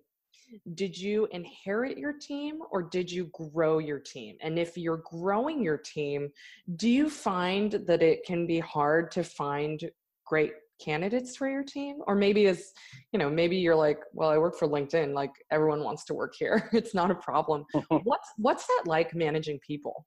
did 0.74 0.98
you 0.98 1.28
inherit 1.32 1.98
your 1.98 2.14
team 2.14 2.60
or 2.72 2.84
did 2.84 3.12
you 3.12 3.30
grow 3.34 3.80
your 3.80 4.00
team? 4.00 4.38
And 4.42 4.58
if 4.60 4.78
you're 4.78 5.02
growing 5.06 5.64
your 5.64 5.78
team, 5.78 6.30
do 6.76 6.90
you 6.90 7.10
find 7.10 7.72
that 7.72 8.02
it 8.02 8.26
can 8.26 8.46
be 8.48 8.60
hard 8.60 9.12
to 9.12 9.24
find 9.24 9.84
great 10.26 10.54
candidates 10.84 11.38
for 11.38 11.48
your 11.48 11.64
team 11.64 12.00
or 12.08 12.16
maybe 12.16 12.48
as 12.48 12.74
you 13.14 13.20
know 13.20 13.30
maybe 13.30 13.56
you're 13.56 13.76
like 13.76 14.00
well 14.12 14.30
i 14.30 14.38
work 14.38 14.58
for 14.58 14.68
linkedin 14.68 15.14
like 15.14 15.30
everyone 15.52 15.84
wants 15.84 16.04
to 16.04 16.14
work 16.14 16.34
here 16.38 16.68
it's 16.74 16.96
not 16.96 17.12
a 17.12 17.16
problem 17.16 17.64
what's 18.04 18.30
what's 18.38 18.66
that 18.66 18.84
like 18.86 19.14
managing 19.14 19.60
people 19.66 20.06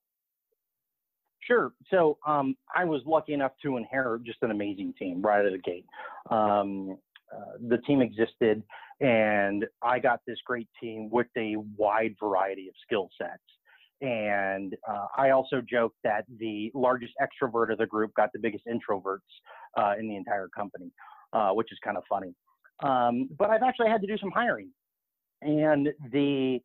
Sure. 1.46 1.72
So 1.90 2.18
um, 2.26 2.56
I 2.74 2.84
was 2.84 3.02
lucky 3.06 3.32
enough 3.32 3.52
to 3.62 3.76
inherit 3.76 4.24
just 4.24 4.38
an 4.42 4.50
amazing 4.50 4.94
team 4.98 5.22
right 5.22 5.40
out 5.40 5.46
of 5.46 5.52
the 5.52 5.58
gate. 5.58 5.86
Um, 6.30 6.98
uh, 7.32 7.58
the 7.68 7.78
team 7.78 8.00
existed, 8.02 8.62
and 9.00 9.64
I 9.82 9.98
got 9.98 10.20
this 10.26 10.38
great 10.44 10.68
team 10.80 11.10
with 11.10 11.26
a 11.36 11.56
wide 11.76 12.14
variety 12.20 12.68
of 12.68 12.74
skill 12.82 13.10
sets. 13.20 13.42
And 14.00 14.74
uh, 14.88 15.06
I 15.16 15.30
also 15.30 15.62
joke 15.68 15.94
that 16.04 16.24
the 16.38 16.70
largest 16.74 17.14
extrovert 17.20 17.72
of 17.72 17.78
the 17.78 17.86
group 17.86 18.12
got 18.14 18.30
the 18.32 18.38
biggest 18.38 18.64
introverts 18.66 19.18
uh, 19.76 19.94
in 19.98 20.08
the 20.08 20.16
entire 20.16 20.48
company, 20.48 20.90
uh, 21.32 21.50
which 21.50 21.72
is 21.72 21.78
kind 21.82 21.96
of 21.96 22.04
funny. 22.08 22.34
Um, 22.82 23.28
but 23.38 23.48
I've 23.50 23.62
actually 23.62 23.88
had 23.88 24.02
to 24.02 24.06
do 24.06 24.18
some 24.18 24.30
hiring, 24.30 24.68
and 25.40 25.88
the 26.12 26.60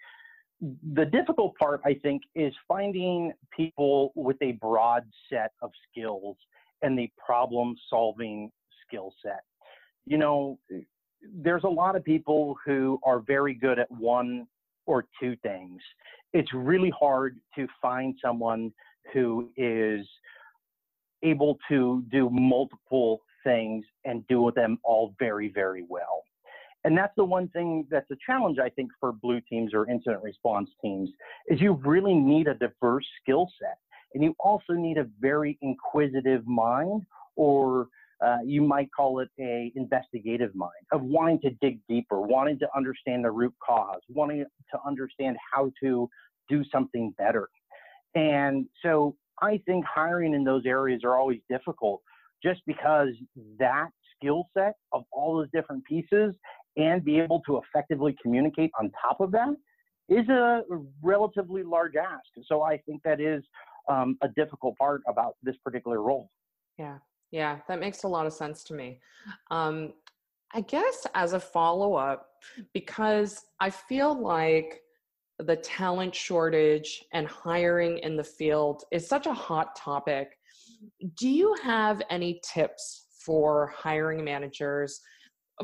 the 0.94 1.06
difficult 1.06 1.56
part, 1.58 1.82
I 1.86 1.96
think, 1.96 2.22
is 2.36 2.54
finding 2.67 3.32
people 3.56 4.12
with 4.15 4.38
a 4.41 4.52
broad 4.54 5.04
set 5.32 5.52
of 5.62 5.72
skills 5.89 6.38
and 6.82 7.00
the 7.00 7.10
problem 7.26 7.76
solving 7.89 8.52
skill 8.86 9.13
set. 9.24 9.41
You 10.06 10.17
know, 10.17 10.60
there's 11.21 11.63
a 11.63 11.69
lot 11.69 11.95
of 11.95 12.03
people 12.03 12.55
who 12.65 12.99
are 13.03 13.19
very 13.19 13.53
good 13.53 13.79
at 13.79 13.89
one 13.91 14.47
or 14.86 15.05
two 15.19 15.36
things. 15.43 15.81
It's 16.34 16.53
really 16.53 16.91
hard 16.97 17.38
to 17.55 17.67
find 17.81 18.15
someone 18.23 18.73
who 19.13 19.49
is 19.57 20.07
able 21.23 21.57
to 21.69 22.03
do 22.12 22.29
multiple 22.29 23.21
things 23.43 23.86
and 24.05 24.25
do 24.27 24.51
them 24.55 24.79
all 24.84 25.13
very, 25.19 25.49
very 25.49 25.86
well. 25.88 26.23
And 26.84 26.97
that's 26.97 27.13
the 27.15 27.25
one 27.25 27.47
thing 27.49 27.86
that's 27.91 28.10
a 28.12 28.15
challenge, 28.25 28.57
I 28.57 28.69
think, 28.69 28.89
for 28.99 29.12
blue 29.12 29.39
teams 29.41 29.73
or 29.73 29.88
incident 29.88 30.23
response 30.23 30.69
teams, 30.81 31.10
is 31.47 31.62
you 31.62 31.73
really 31.73 32.15
need 32.15 32.47
a 32.47 32.55
diverse 32.55 33.05
skill 33.21 33.47
set. 33.60 33.77
And 34.13 34.23
you 34.23 34.36
also 34.39 34.73
need 34.73 34.97
a 34.97 35.05
very 35.19 35.60
inquisitive 35.62 36.45
mind, 36.47 37.03
or 37.36 37.88
uh, 38.25 38.38
you 38.45 38.62
might 38.62 38.89
call 38.95 39.19
it 39.19 39.29
a 39.39 39.71
investigative 39.75 40.53
mind 40.53 40.71
of 40.91 41.01
wanting 41.01 41.39
to 41.41 41.49
dig 41.62 41.79
deeper, 41.89 42.21
wanting 42.21 42.60
to 42.60 42.67
understand 42.75 43.25
the 43.25 43.31
root 43.31 43.53
cause, 43.65 44.01
wanting 44.10 44.45
to 44.71 44.79
understand 44.86 45.36
how 45.53 45.71
to 45.81 46.07
do 46.49 46.63
something 46.71 47.13
better. 47.17 47.49
And 48.15 48.65
so 48.84 49.15
I 49.41 49.60
think 49.65 49.86
hiring 49.86 50.34
in 50.34 50.43
those 50.43 50.65
areas 50.65 51.01
are 51.03 51.17
always 51.17 51.39
difficult 51.49 52.01
just 52.43 52.62
because 52.67 53.10
that 53.60 53.89
skill 54.15 54.49
set 54.55 54.73
of 54.91 55.03
all 55.12 55.38
those 55.38 55.47
different 55.53 55.84
pieces 55.86 56.34
and 56.77 57.03
be 57.03 57.19
able 57.19 57.41
to 57.47 57.60
effectively 57.60 58.15
communicate 58.21 58.71
on 58.79 58.91
top 59.01 59.19
of 59.19 59.31
that 59.31 59.55
is 60.10 60.27
a 60.29 60.62
relatively 61.01 61.63
large 61.63 61.95
ask. 61.95 62.25
So 62.45 62.62
I 62.62 62.77
think 62.86 63.01
that 63.03 63.19
is 63.19 63.43
um, 63.89 64.17
a 64.21 64.27
difficult 64.29 64.77
part 64.77 65.01
about 65.07 65.36
this 65.41 65.55
particular 65.63 66.01
role. 66.01 66.29
Yeah, 66.77 66.97
yeah, 67.32 67.60
that 67.67 67.80
makes 67.80 68.04
a 68.04 68.08
lot 68.08 68.26
of 68.26 68.34
sense 68.34 68.63
to 68.65 68.74
me. 68.74 69.00
Um, 69.50 69.94
I 70.54 70.62
guess 70.62 71.08
as 71.15 71.34
a 71.34 71.39
follow 71.39 71.96
up, 71.96 72.28
because 72.74 73.46
I 73.60 73.70
feel 73.70 74.20
like 74.20 74.82
the 75.39 75.56
talent 75.56 76.13
shortage 76.13 77.04
and 77.13 77.28
hiring 77.28 78.00
in 78.00 78.15
the 78.15 78.24
field 78.24 78.84
is 78.91 79.08
such 79.08 79.28
a 79.28 79.34
hot 79.34 79.76
topic. 79.76 80.38
Do 81.17 81.30
you 81.30 81.56
have 81.63 82.02
any 82.10 82.41
tips 82.44 83.08
for 83.26 83.74
hiring 83.76 84.24
managers 84.24 85.00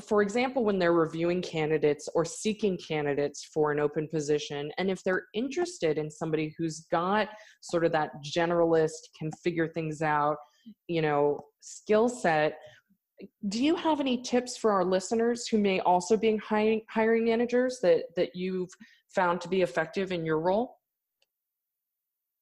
for 0.02 0.22
example, 0.22 0.64
when 0.64 0.78
they're 0.78 0.94
reviewing 0.94 1.42
candidates 1.42 2.08
or 2.14 2.24
seeking 2.26 2.78
candidates 2.78 3.44
for 3.46 3.72
an 3.72 3.80
open 3.80 4.08
position, 4.08 4.72
and 4.78 4.90
if 4.92 5.04
they're 5.04 5.26
interested 5.34 5.98
in 5.98 6.12
somebody 6.12 6.54
who's 6.58 6.86
got 6.92 7.30
sort 7.62 7.86
of 7.86 7.92
that 7.94 8.12
generalist, 8.24 9.10
can 9.18 9.32
figure 9.44 9.68
things 9.68 10.02
out, 10.02 10.38
you 10.88 11.02
know, 11.02 11.46
skill 11.60 12.10
set, 12.10 12.60
do 13.48 13.64
you 13.64 13.76
have 13.76 14.00
any 14.00 14.22
tips 14.22 14.58
for 14.58 14.72
our 14.72 14.86
listeners 14.86 15.48
who 15.48 15.58
may 15.58 15.80
also 15.80 16.16
be 16.16 16.38
hiring, 16.38 16.82
hiring 16.90 17.26
managers 17.26 17.80
that, 17.82 18.04
that 18.16 18.36
you've 18.36 18.70
found 19.10 19.42
to 19.42 19.50
be 19.50 19.62
effective 19.62 20.12
in 20.12 20.26
your 20.26 20.40
role? 20.40 20.78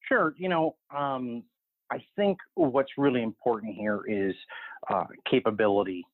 Sure. 0.06 0.34
You 0.36 0.48
know, 0.48 0.76
um, 0.94 1.42
I 1.90 1.98
think 2.16 2.38
what's 2.54 2.92
really 2.98 3.22
important 3.22 3.74
here 3.74 4.02
is 4.06 4.34
uh, 4.92 5.04
capability 5.28 6.04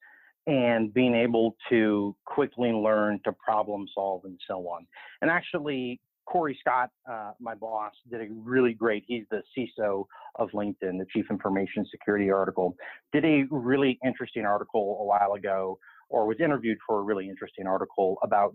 and 0.46 0.92
being 0.92 1.14
able 1.14 1.56
to 1.68 2.16
quickly 2.24 2.72
learn 2.72 3.20
to 3.24 3.32
problem 3.32 3.86
solve 3.94 4.24
and 4.24 4.38
so 4.48 4.58
on. 4.68 4.86
And 5.20 5.30
actually, 5.30 6.00
Cory 6.26 6.56
Scott, 6.60 6.90
uh, 7.10 7.32
my 7.40 7.54
boss, 7.54 7.92
did 8.10 8.20
a 8.20 8.26
really 8.32 8.74
great, 8.74 9.04
he's 9.06 9.24
the 9.30 9.42
CISO 9.56 10.04
of 10.36 10.50
LinkedIn, 10.50 10.98
the 10.98 11.06
Chief 11.12 11.26
Information 11.30 11.84
Security 11.90 12.30
article, 12.30 12.76
did 13.12 13.24
a 13.24 13.44
really 13.50 13.98
interesting 14.04 14.44
article 14.44 14.98
a 15.00 15.04
while 15.04 15.34
ago, 15.34 15.78
or 16.08 16.26
was 16.26 16.38
interviewed 16.40 16.78
for 16.86 17.00
a 17.00 17.02
really 17.02 17.28
interesting 17.28 17.66
article 17.66 18.18
about 18.22 18.54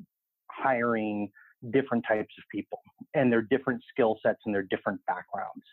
hiring 0.49 1.29
different 1.71 2.05
types 2.07 2.33
of 2.37 2.43
people 2.51 2.79
and 3.15 3.31
their 3.31 3.41
different 3.41 3.81
skill 3.91 4.17
sets 4.23 4.39
and 4.45 4.53
their 4.53 4.63
different 4.63 4.99
backgrounds. 5.07 5.63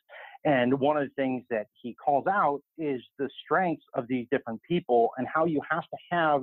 And 0.44 0.78
one 0.78 0.96
of 0.96 1.04
the 1.04 1.14
things 1.14 1.44
that 1.50 1.66
he 1.80 1.94
calls 1.94 2.26
out 2.26 2.60
is 2.78 3.00
the 3.18 3.28
strengths 3.44 3.84
of 3.94 4.06
these 4.08 4.26
different 4.30 4.60
people 4.68 5.10
and 5.16 5.26
how 5.32 5.44
you 5.46 5.60
have 5.70 5.82
to 5.84 5.96
have 6.10 6.42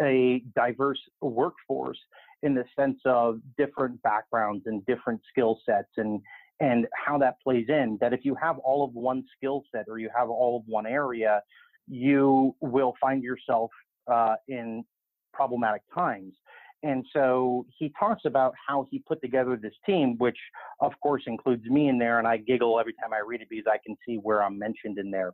a 0.00 0.42
diverse 0.54 1.00
workforce 1.20 1.98
in 2.42 2.54
the 2.54 2.64
sense 2.78 3.00
of 3.04 3.40
different 3.56 4.00
backgrounds 4.02 4.64
and 4.66 4.84
different 4.86 5.20
skill 5.30 5.60
sets 5.66 5.90
and 5.96 6.20
and 6.60 6.86
how 6.94 7.18
that 7.18 7.40
plays 7.42 7.66
in 7.68 7.98
that 8.00 8.12
if 8.12 8.24
you 8.24 8.34
have 8.34 8.58
all 8.58 8.84
of 8.84 8.92
one 8.94 9.24
skill 9.36 9.64
set 9.74 9.86
or 9.88 9.98
you 9.98 10.10
have 10.16 10.28
all 10.30 10.58
of 10.58 10.62
one 10.66 10.86
area 10.86 11.42
you 11.88 12.54
will 12.60 12.94
find 13.00 13.22
yourself 13.22 13.70
uh, 14.12 14.34
in 14.48 14.84
problematic 15.32 15.82
times 15.94 16.34
And 16.82 17.04
so 17.12 17.66
he 17.78 17.92
talks 17.98 18.22
about 18.24 18.54
how 18.66 18.86
he 18.90 18.98
put 19.00 19.20
together 19.22 19.56
this 19.56 19.74
team, 19.86 20.16
which 20.18 20.38
of 20.80 20.92
course 21.02 21.22
includes 21.26 21.64
me 21.66 21.88
in 21.88 21.98
there. 21.98 22.18
And 22.18 22.26
I 22.26 22.38
giggle 22.38 22.80
every 22.80 22.94
time 22.94 23.12
I 23.12 23.20
read 23.26 23.40
it 23.40 23.48
because 23.48 23.66
I 23.72 23.78
can 23.84 23.96
see 24.06 24.16
where 24.16 24.42
I'm 24.42 24.58
mentioned 24.58 24.98
in 24.98 25.10
there. 25.10 25.32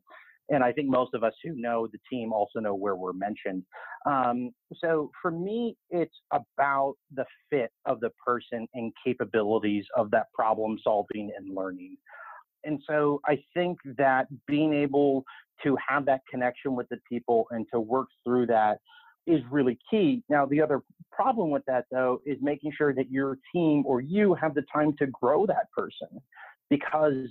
And 0.50 0.64
I 0.64 0.72
think 0.72 0.88
most 0.88 1.14
of 1.14 1.22
us 1.22 1.34
who 1.44 1.52
know 1.54 1.86
the 1.86 1.98
team 2.10 2.32
also 2.32 2.58
know 2.58 2.74
where 2.74 2.96
we're 2.96 3.12
mentioned. 3.12 3.64
Um, 4.06 4.50
so 4.76 5.10
for 5.20 5.30
me, 5.30 5.76
it's 5.90 6.14
about 6.32 6.94
the 7.14 7.26
fit 7.50 7.70
of 7.84 8.00
the 8.00 8.10
person 8.24 8.66
and 8.74 8.92
capabilities 9.04 9.84
of 9.96 10.10
that 10.12 10.32
problem 10.32 10.78
solving 10.82 11.30
and 11.36 11.54
learning. 11.54 11.96
And 12.64 12.80
so 12.88 13.20
I 13.26 13.42
think 13.54 13.78
that 13.98 14.26
being 14.46 14.72
able 14.72 15.24
to 15.64 15.76
have 15.86 16.06
that 16.06 16.20
connection 16.30 16.74
with 16.74 16.88
the 16.88 16.98
people 17.08 17.46
and 17.50 17.66
to 17.72 17.80
work 17.80 18.08
through 18.24 18.46
that 18.46 18.78
is 19.26 19.40
really 19.50 19.78
key. 19.90 20.22
Now, 20.28 20.46
the 20.46 20.60
other 20.60 20.82
problem 21.12 21.50
with 21.50 21.62
that, 21.66 21.84
though, 21.90 22.20
is 22.24 22.38
making 22.40 22.72
sure 22.76 22.94
that 22.94 23.10
your 23.10 23.38
team 23.54 23.84
or 23.86 24.00
you 24.00 24.34
have 24.34 24.54
the 24.54 24.64
time 24.72 24.94
to 24.98 25.06
grow 25.06 25.46
that 25.46 25.70
person 25.76 26.08
because 26.70 27.28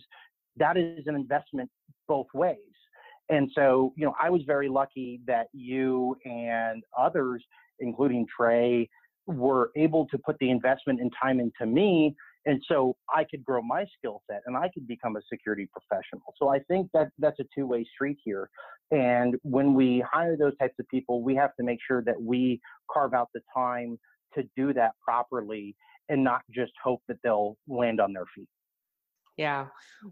that 0.58 0.78
is 0.78 1.08
an 1.08 1.16
investment 1.16 1.70
both 2.08 2.28
ways. 2.34 2.58
And 3.30 3.52
so, 3.54 3.94
you 3.96 4.06
know, 4.06 4.14
I 4.22 4.30
was 4.30 4.42
very 4.46 4.70
lucky 4.70 5.22
that 5.28 5.48
you 5.54 6.16
and 6.26 6.84
others, 6.98 7.44
including 7.80 8.26
Trey, 8.36 8.90
were 9.26 9.72
able 9.76 10.08
to 10.08 10.18
put 10.18 10.38
the 10.40 10.50
investment 10.50 11.02
and 11.02 11.12
time 11.22 11.40
into 11.40 11.66
me 11.66 12.16
and 12.48 12.64
so 12.66 12.96
I 13.14 13.26
could 13.26 13.44
grow 13.44 13.62
my 13.62 13.86
skill 13.98 14.22
set 14.32 14.42
and 14.46 14.56
I 14.56 14.70
could 14.74 14.88
become 14.88 15.18
a 15.18 15.22
security 15.32 15.68
professional. 15.70 16.34
So 16.38 16.48
I 16.48 16.60
think 16.60 16.90
that 16.94 17.10
that's 17.20 17.40
a 17.42 17.46
two-way 17.54 17.86
street 17.94 18.18
here. 18.24 18.50
And 18.90 19.36
when 19.44 19.74
we 19.74 20.02
hire 20.10 20.38
those 20.38 20.58
types 20.58 20.76
of 20.80 20.88
people, 20.88 21.22
we 21.22 21.36
have 21.36 21.54
to 21.58 21.64
make 21.64 21.80
sure 21.86 22.02
that 22.04 22.20
we 22.20 22.62
carve 22.90 23.14
out 23.14 23.28
the 23.34 23.42
time 23.54 24.00
to 24.36 24.44
do 24.56 24.74
that 24.74 24.92
properly 25.04 25.76
and 26.08 26.24
not 26.24 26.42
just 26.50 26.72
hope 26.82 27.02
that 27.10 27.18
they'll 27.22 27.58
land 27.68 28.00
on 28.00 28.14
their 28.14 28.26
feet. 28.34 28.48
Yeah. 29.38 29.68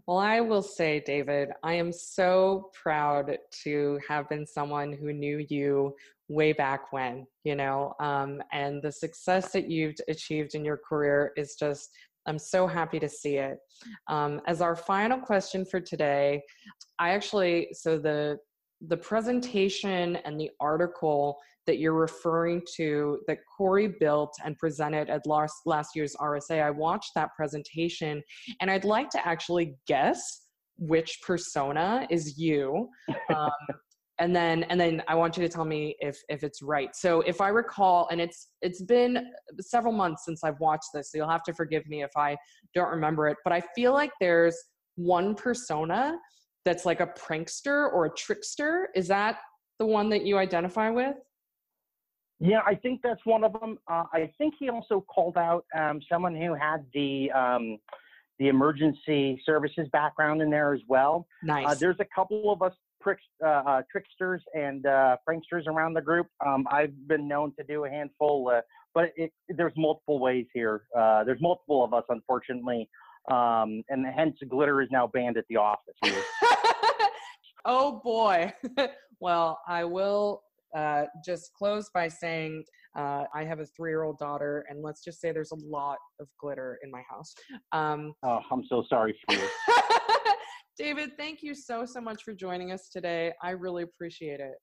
Well, 0.06 0.18
I 0.18 0.40
will 0.40 0.62
say, 0.62 1.02
David, 1.04 1.48
I 1.64 1.74
am 1.74 1.92
so 1.92 2.70
proud 2.80 3.36
to 3.64 3.98
have 4.08 4.28
been 4.28 4.46
someone 4.46 4.92
who 4.92 5.12
knew 5.12 5.44
you 5.48 5.94
way 6.28 6.52
back 6.52 6.92
when, 6.92 7.26
you 7.44 7.56
know, 7.56 7.94
um, 8.00 8.40
and 8.52 8.80
the 8.82 8.92
success 8.92 9.52
that 9.52 9.68
you've 9.68 9.96
achieved 10.08 10.54
in 10.54 10.64
your 10.64 10.78
career 10.88 11.32
is 11.36 11.56
just 11.56 11.90
I'm 12.26 12.38
so 12.38 12.66
happy 12.66 12.98
to 12.98 13.08
see 13.08 13.36
it. 13.36 13.58
Um, 14.08 14.40
as 14.46 14.60
our 14.60 14.76
final 14.76 15.18
question 15.18 15.64
for 15.64 15.80
today, 15.80 16.42
I 16.98 17.10
actually, 17.10 17.68
so 17.72 17.98
the, 17.98 18.38
the 18.88 18.96
presentation 18.96 20.16
and 20.16 20.38
the 20.38 20.50
article 20.60 21.38
that 21.66 21.78
you're 21.78 21.94
referring 21.94 22.62
to 22.76 23.20
that 23.26 23.38
Cory 23.56 23.88
built 23.88 24.34
and 24.44 24.56
presented 24.56 25.10
at 25.10 25.26
last, 25.26 25.54
last 25.66 25.96
year's 25.96 26.14
RSA, 26.16 26.62
I 26.62 26.70
watched 26.70 27.12
that 27.14 27.30
presentation 27.36 28.22
and 28.60 28.70
I'd 28.70 28.84
like 28.84 29.10
to 29.10 29.26
actually 29.26 29.76
guess 29.86 30.42
which 30.78 31.20
persona 31.26 32.06
is 32.10 32.38
you. 32.38 32.88
Um, 33.34 33.50
and 34.18 34.34
then 34.34 34.62
and 34.64 34.80
then 34.80 35.02
i 35.08 35.14
want 35.14 35.36
you 35.36 35.42
to 35.42 35.48
tell 35.48 35.64
me 35.64 35.94
if 36.00 36.18
if 36.28 36.42
it's 36.42 36.62
right 36.62 36.94
so 36.94 37.20
if 37.22 37.40
i 37.40 37.48
recall 37.48 38.08
and 38.10 38.20
it's 38.20 38.48
it's 38.62 38.82
been 38.82 39.26
several 39.60 39.92
months 39.92 40.24
since 40.24 40.42
i've 40.42 40.58
watched 40.60 40.88
this 40.94 41.10
so 41.10 41.18
you'll 41.18 41.28
have 41.28 41.42
to 41.42 41.52
forgive 41.52 41.86
me 41.86 42.02
if 42.02 42.10
i 42.16 42.36
don't 42.74 42.90
remember 42.90 43.28
it 43.28 43.36
but 43.44 43.52
i 43.52 43.62
feel 43.74 43.92
like 43.92 44.10
there's 44.20 44.56
one 44.96 45.34
persona 45.34 46.16
that's 46.64 46.86
like 46.86 47.00
a 47.00 47.06
prankster 47.08 47.92
or 47.92 48.06
a 48.06 48.10
trickster 48.16 48.88
is 48.94 49.06
that 49.06 49.38
the 49.78 49.86
one 49.86 50.08
that 50.08 50.24
you 50.24 50.38
identify 50.38 50.88
with 50.88 51.16
yeah 52.40 52.60
i 52.66 52.74
think 52.74 53.00
that's 53.02 53.24
one 53.24 53.44
of 53.44 53.52
them 53.54 53.78
uh, 53.88 54.04
i 54.12 54.30
think 54.38 54.54
he 54.58 54.68
also 54.68 55.00
called 55.00 55.36
out 55.36 55.64
um, 55.76 56.00
someone 56.10 56.34
who 56.34 56.54
had 56.54 56.84
the 56.94 57.30
um, 57.32 57.78
the 58.38 58.48
emergency 58.48 59.40
services 59.46 59.88
background 59.92 60.42
in 60.42 60.50
there 60.50 60.74
as 60.74 60.82
well. 60.88 61.26
Uh, 61.42 61.46
nice. 61.46 61.66
Uh, 61.66 61.74
there's 61.74 61.96
a 62.00 62.06
couple 62.14 62.52
of 62.52 62.60
us 62.60 62.74
uh, 63.44 63.46
uh, 63.46 63.82
tricksters 63.90 64.42
and 64.54 64.86
uh, 64.86 65.16
pranksters 65.28 65.66
around 65.66 65.94
the 65.94 66.00
group. 66.00 66.26
Um, 66.44 66.66
I've 66.70 67.06
been 67.06 67.28
known 67.28 67.52
to 67.58 67.64
do 67.64 67.84
a 67.84 67.90
handful, 67.90 68.50
uh, 68.52 68.62
but 68.94 69.12
it, 69.16 69.32
there's 69.48 69.72
multiple 69.76 70.18
ways 70.18 70.46
here. 70.52 70.82
Uh, 70.96 71.22
there's 71.24 71.40
multiple 71.40 71.84
of 71.84 71.94
us, 71.94 72.04
unfortunately, 72.08 72.88
um, 73.30 73.82
and 73.88 74.04
hence 74.06 74.36
glitter 74.48 74.82
is 74.82 74.88
now 74.90 75.06
banned 75.06 75.36
at 75.36 75.44
the 75.48 75.56
office. 75.56 75.94
oh 77.64 78.00
boy. 78.02 78.52
well, 79.20 79.60
I 79.68 79.84
will 79.84 80.42
uh, 80.74 81.04
just 81.24 81.52
close 81.52 81.90
by 81.92 82.08
saying 82.08 82.64
uh, 82.96 83.24
I 83.34 83.44
have 83.44 83.60
a 83.60 83.66
three 83.66 83.90
year 83.90 84.04
old 84.04 84.18
daughter, 84.18 84.64
and 84.68 84.82
let's 84.82 85.04
just 85.04 85.20
say 85.20 85.32
there's 85.32 85.52
a 85.52 85.66
lot 85.66 85.98
of 86.20 86.28
glitter 86.40 86.78
in 86.82 86.90
my 86.90 87.02
house. 87.08 87.34
Um, 87.72 88.14
oh, 88.22 88.40
I'm 88.50 88.64
so 88.68 88.84
sorry 88.88 89.16
for 89.28 89.36
you. 89.36 89.48
David, 90.78 91.12
thank 91.18 91.42
you 91.42 91.54
so, 91.54 91.86
so 91.86 92.00
much 92.00 92.22
for 92.22 92.34
joining 92.34 92.72
us 92.72 92.88
today. 92.90 93.32
I 93.42 93.50
really 93.50 93.82
appreciate 93.82 94.40
it. 94.40 94.54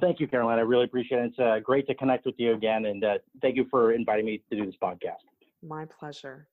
Thank 0.00 0.20
you, 0.20 0.28
Caroline. 0.28 0.58
I 0.58 0.62
really 0.62 0.84
appreciate 0.84 1.18
it. 1.18 1.26
It's 1.26 1.38
uh, 1.38 1.58
great 1.62 1.86
to 1.88 1.94
connect 1.94 2.26
with 2.26 2.34
you 2.38 2.54
again, 2.54 2.86
and 2.86 3.04
uh, 3.04 3.14
thank 3.40 3.56
you 3.56 3.66
for 3.70 3.92
inviting 3.92 4.26
me 4.26 4.42
to 4.50 4.56
do 4.56 4.66
this 4.66 4.74
podcast. 4.82 5.22
My 5.62 5.84
pleasure. 5.98 6.48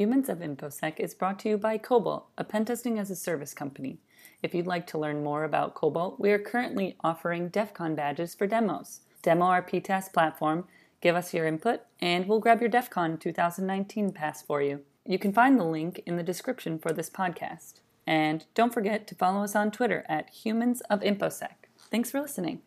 Humans 0.00 0.30
of 0.30 0.38
InfoSec 0.38 0.98
is 0.98 1.12
brought 1.12 1.38
to 1.40 1.50
you 1.50 1.58
by 1.58 1.76
Cobalt, 1.76 2.30
a 2.38 2.42
pen 2.42 2.64
testing 2.64 2.98
as 2.98 3.10
a 3.10 3.14
service 3.14 3.52
company. 3.52 3.98
If 4.42 4.54
you'd 4.54 4.66
like 4.66 4.86
to 4.86 4.98
learn 4.98 5.22
more 5.22 5.44
about 5.44 5.74
Cobalt, 5.74 6.18
we 6.18 6.30
are 6.30 6.38
currently 6.38 6.96
offering 7.04 7.50
DEF 7.50 7.74
CON 7.74 7.94
badges 7.94 8.34
for 8.34 8.46
demos. 8.46 9.00
Demo 9.20 9.44
our 9.44 9.62
PTAS 9.62 10.10
platform 10.10 10.64
Give 11.02 11.14
us 11.14 11.34
your 11.34 11.46
input, 11.46 11.82
and 12.00 12.26
we'll 12.26 12.40
grab 12.40 12.60
your 12.60 12.70
DEF 12.70 12.88
CON 12.88 13.18
2019 13.18 14.12
pass 14.12 14.40
for 14.40 14.62
you. 14.62 14.80
You 15.04 15.18
can 15.18 15.34
find 15.34 15.60
the 15.60 15.64
link 15.64 16.02
in 16.06 16.16
the 16.16 16.22
description 16.22 16.78
for 16.78 16.92
this 16.94 17.10
podcast. 17.10 17.80
And 18.06 18.46
don't 18.54 18.72
forget 18.72 19.06
to 19.06 19.14
follow 19.14 19.44
us 19.44 19.54
on 19.54 19.70
Twitter 19.70 20.06
at 20.08 20.30
Humans 20.30 20.80
of 20.88 21.02
InfoSec. 21.02 21.68
Thanks 21.90 22.10
for 22.10 22.22
listening. 22.22 22.58